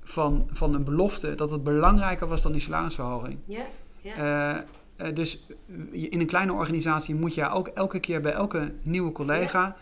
[0.03, 3.39] van, van een belofte, dat het belangrijker was dan die salarisverhoging.
[3.45, 3.65] Ja,
[4.01, 4.55] ja.
[4.55, 4.61] Eh,
[5.13, 5.45] dus
[5.91, 9.75] in een kleine organisatie moet je ook elke keer bij elke nieuwe collega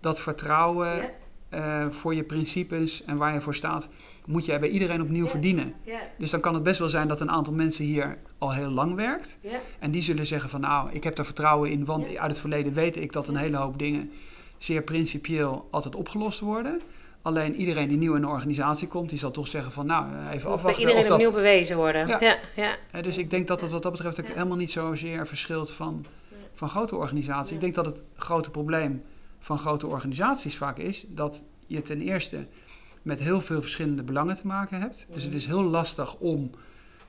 [0.00, 1.10] dat vertrouwen
[1.54, 3.88] uh, voor je principes en waar je voor staat,
[4.26, 5.74] moet je bij iedereen opnieuw verdienen.
[6.18, 8.94] Dus dan kan het best wel zijn dat een aantal mensen hier al heel lang
[8.94, 9.38] werkt.
[9.78, 12.72] En die zullen zeggen van nou, ik heb daar vertrouwen in, want uit het verleden
[12.72, 14.10] weet ik dat een hele hoop dingen
[14.56, 16.80] zeer principieel altijd opgelost worden.
[17.28, 20.50] Alleen iedereen die nieuw in een organisatie komt, die zal toch zeggen van nou, even
[20.50, 20.62] afwachten.
[20.62, 21.16] Bij iedereen of dat...
[21.16, 22.08] opnieuw bewezen worden.
[22.08, 22.38] Ja.
[22.56, 26.06] Ja, Dus ik denk dat het wat dat betreft ook helemaal niet zozeer verschilt van,
[26.54, 27.52] van grote organisaties.
[27.52, 29.02] Ik denk dat het grote probleem
[29.38, 32.46] van grote organisaties vaak is dat je ten eerste
[33.02, 35.06] met heel veel verschillende belangen te maken hebt.
[35.12, 36.50] Dus het is heel lastig om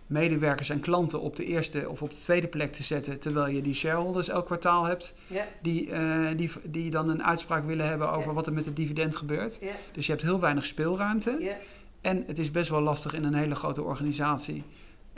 [0.09, 3.61] medewerkers en klanten op de eerste of op de tweede plek te zetten, terwijl je
[3.61, 5.13] die shareholders elk kwartaal hebt,
[5.61, 9.15] die, uh, die, die dan een uitspraak willen hebben over wat er met het dividend
[9.15, 9.59] gebeurt.
[9.91, 11.55] Dus je hebt heel weinig speelruimte.
[12.01, 14.63] En het is best wel lastig in een hele grote organisatie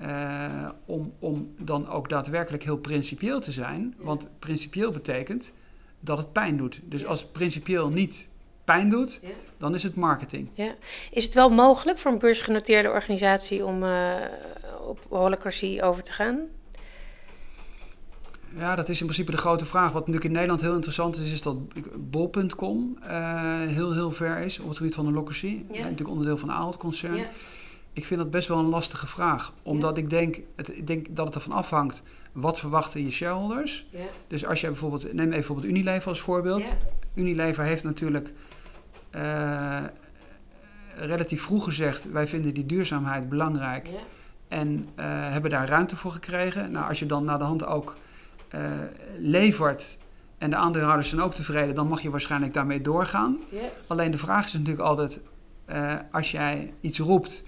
[0.01, 3.95] uh, om, om dan ook daadwerkelijk heel principieel te zijn.
[3.97, 5.51] Want principieel betekent
[5.99, 6.81] dat het pijn doet.
[6.83, 8.29] Dus als principieel niet
[8.63, 9.21] pijn doet,
[9.61, 10.49] dan is het marketing.
[10.53, 10.75] Ja.
[11.11, 14.15] Is het wel mogelijk voor een beursgenoteerde organisatie om uh,
[14.87, 16.39] op holacracy over te gaan?
[18.55, 19.91] Ja, dat is in principe de grote vraag.
[19.91, 21.57] Wat natuurlijk in Nederland heel interessant is, is dat
[21.95, 25.63] bol.com uh, heel, heel ver is op het gebied van de holacracy.
[25.71, 25.77] Ja.
[25.77, 27.15] natuurlijk onderdeel van Ahold concern.
[27.15, 27.29] Ja.
[27.93, 29.53] Ik vind dat best wel een lastige vraag.
[29.63, 32.01] Omdat ik, denk, het, ik denk dat het ervan afhangt,
[32.31, 33.85] wat verwachten je shareholders?
[33.91, 33.99] Ja.
[34.27, 36.73] Dus als je bijvoorbeeld, neem even bijvoorbeeld Unilever als voorbeeld.
[37.13, 38.33] Unilever heeft natuurlijk
[39.15, 39.83] uh,
[40.95, 43.87] relatief vroeg gezegd: wij vinden die duurzaamheid belangrijk.
[43.87, 43.93] Ja.
[44.47, 46.71] En uh, hebben daar ruimte voor gekregen.
[46.71, 47.97] Nou, als je dan naar de hand ook
[48.55, 48.61] uh,
[49.17, 49.97] levert
[50.37, 53.37] en de aandeelhouders zijn ook tevreden, dan mag je waarschijnlijk daarmee doorgaan.
[53.87, 55.21] Alleen de vraag is natuurlijk altijd:
[56.11, 57.43] als jij iets roept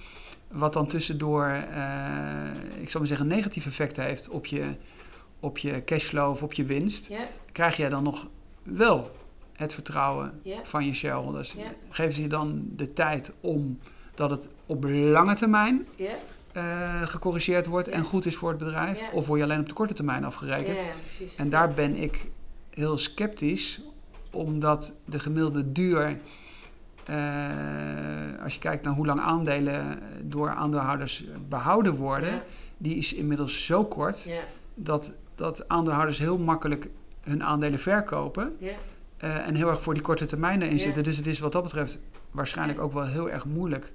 [0.52, 1.52] wat dan tussendoor,
[2.78, 4.76] ik zal maar zeggen, negatieve effecten heeft op je,
[5.40, 7.10] op je cashflow of op je winst,
[7.52, 8.28] krijg jij dan nog
[8.64, 9.12] wel
[9.54, 11.52] het vertrouwen van je shareholders.
[11.52, 11.68] Yeah.
[11.90, 13.80] Geven ze je dan de tijd om
[14.16, 15.88] dat het op lange termijn
[16.54, 19.02] uh, gecorrigeerd wordt en goed is voor het bedrijf?
[19.12, 20.80] Of word je alleen op de korte termijn afgerekend?
[21.38, 22.32] en daar ben ik
[22.70, 23.82] heel sceptisch,
[24.32, 26.20] omdat de gemiddelde duur,
[27.10, 27.16] uh,
[28.44, 32.42] als je kijkt naar hoe lang aandelen door aandeelhouders behouden worden,
[32.78, 34.32] die is inmiddels zo kort
[34.74, 36.90] dat, dat aandeelhouders heel makkelijk
[37.22, 38.58] hun aandelen verkopen.
[39.24, 41.04] Uh, en heel erg voor die korte termijn erin zitten.
[41.04, 42.00] Dus het is wat dat betreft
[42.32, 43.92] waarschijnlijk ook wel heel erg moeilijk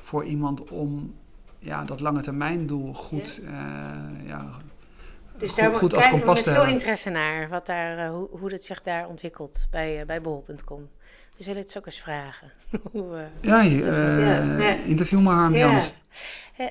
[0.00, 1.14] voor iemand om
[1.58, 3.50] ja, dat lange termijn doel goed, ja.
[3.50, 4.50] Uh, ja
[5.38, 6.52] dus goed, daar goed als kompas te hebben.
[6.52, 10.20] met veel interesse naar wat daar, uh, hoe, hoe het zich daar ontwikkelt bij, bij
[10.20, 10.88] bol.com.
[11.38, 12.52] We zullen het zo ook eens vragen.
[13.40, 15.92] ja, uh, interview maar Harm Jans.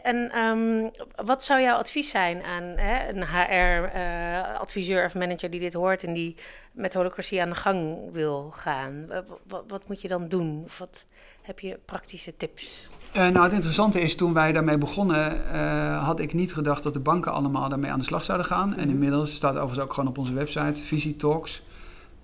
[0.04, 0.92] En um,
[1.26, 6.14] wat zou jouw advies zijn aan hè, een HR-adviseur of manager die dit hoort en
[6.14, 6.36] die
[6.72, 9.08] met holocratie aan de gang wil gaan?
[9.48, 10.62] Wat, wat moet je dan doen?
[10.66, 11.06] Of wat
[11.42, 12.90] heb je praktische tips?
[13.16, 16.94] Uh, nou, het interessante is, toen wij daarmee begonnen, uh, had ik niet gedacht dat
[16.94, 18.76] de banken allemaal daarmee aan de slag zouden gaan.
[18.76, 18.90] En mhm.
[18.90, 21.64] inmiddels staat overigens ook gewoon op onze website, Visie Talks.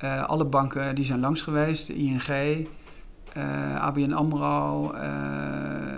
[0.04, 2.68] Uh, alle banken die zijn langs geweest, ING,
[3.78, 4.92] ABN AMRO.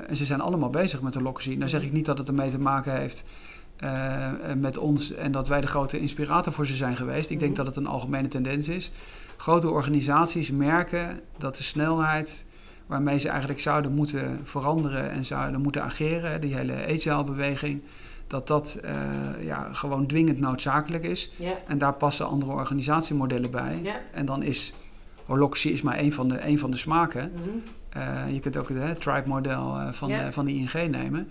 [0.08, 1.56] en ze zijn allemaal bezig met de holocracy.
[1.56, 3.24] Nou zeg ik niet dat het ermee te maken heeft
[4.56, 7.30] met ons en dat wij de grote inspirator voor ze zijn geweest.
[7.30, 7.64] Ik denk mhm.
[7.64, 8.92] dat het een algemene tendens is.
[9.38, 12.46] Grote organisaties merken dat de snelheid
[12.88, 17.82] waarmee ze eigenlijk zouden moeten veranderen en zouden moeten ageren, die hele agile-beweging,
[18.28, 21.32] dat dat uh, ja, gewoon dwingend noodzakelijk is.
[21.68, 23.82] En daar passen andere organisatiemodellen bij.
[24.12, 24.74] En dan is
[25.26, 27.32] holocracy is maar één van de, één van de smaken.
[27.34, 27.50] Mhm.
[27.98, 31.30] uh, je kunt ook het tribe-model uh, van, van de ING nemen.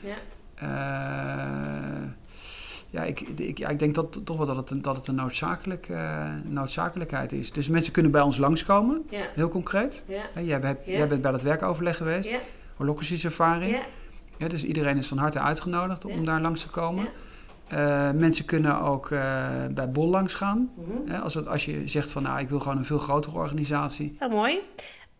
[2.94, 5.88] Ja, ik, ik, ja, ik denk dat, toch wel dat het, dat het een noodzakelijk,
[5.88, 7.52] uh, noodzakelijkheid is.
[7.52, 9.26] Dus mensen kunnen bij ons langskomen, ja.
[9.34, 10.04] heel concreet.
[10.06, 10.40] Ja.
[10.40, 10.60] Jij
[11.08, 12.38] bent bij dat werkoverleg geweest, ja.
[13.24, 13.76] ervaring.
[14.36, 14.48] Ja.
[14.48, 17.08] dus iedereen is van harte uitgenodigd om daar langs te komen.
[17.72, 19.20] Uh, mensen kunnen ook uh,
[19.70, 20.70] bij Bol langs gaan.
[20.76, 24.16] Mm als, het, als je zegt van nou, ik wil gewoon een veel grotere organisatie.
[24.18, 24.58] Nou, mooi.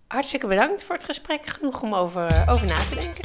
[0.07, 1.47] Hartstikke bedankt voor het gesprek.
[1.47, 3.25] Genoeg om over, over na te denken.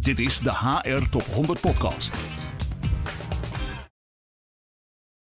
[0.00, 2.35] Dit is de HR Top 100 Podcast.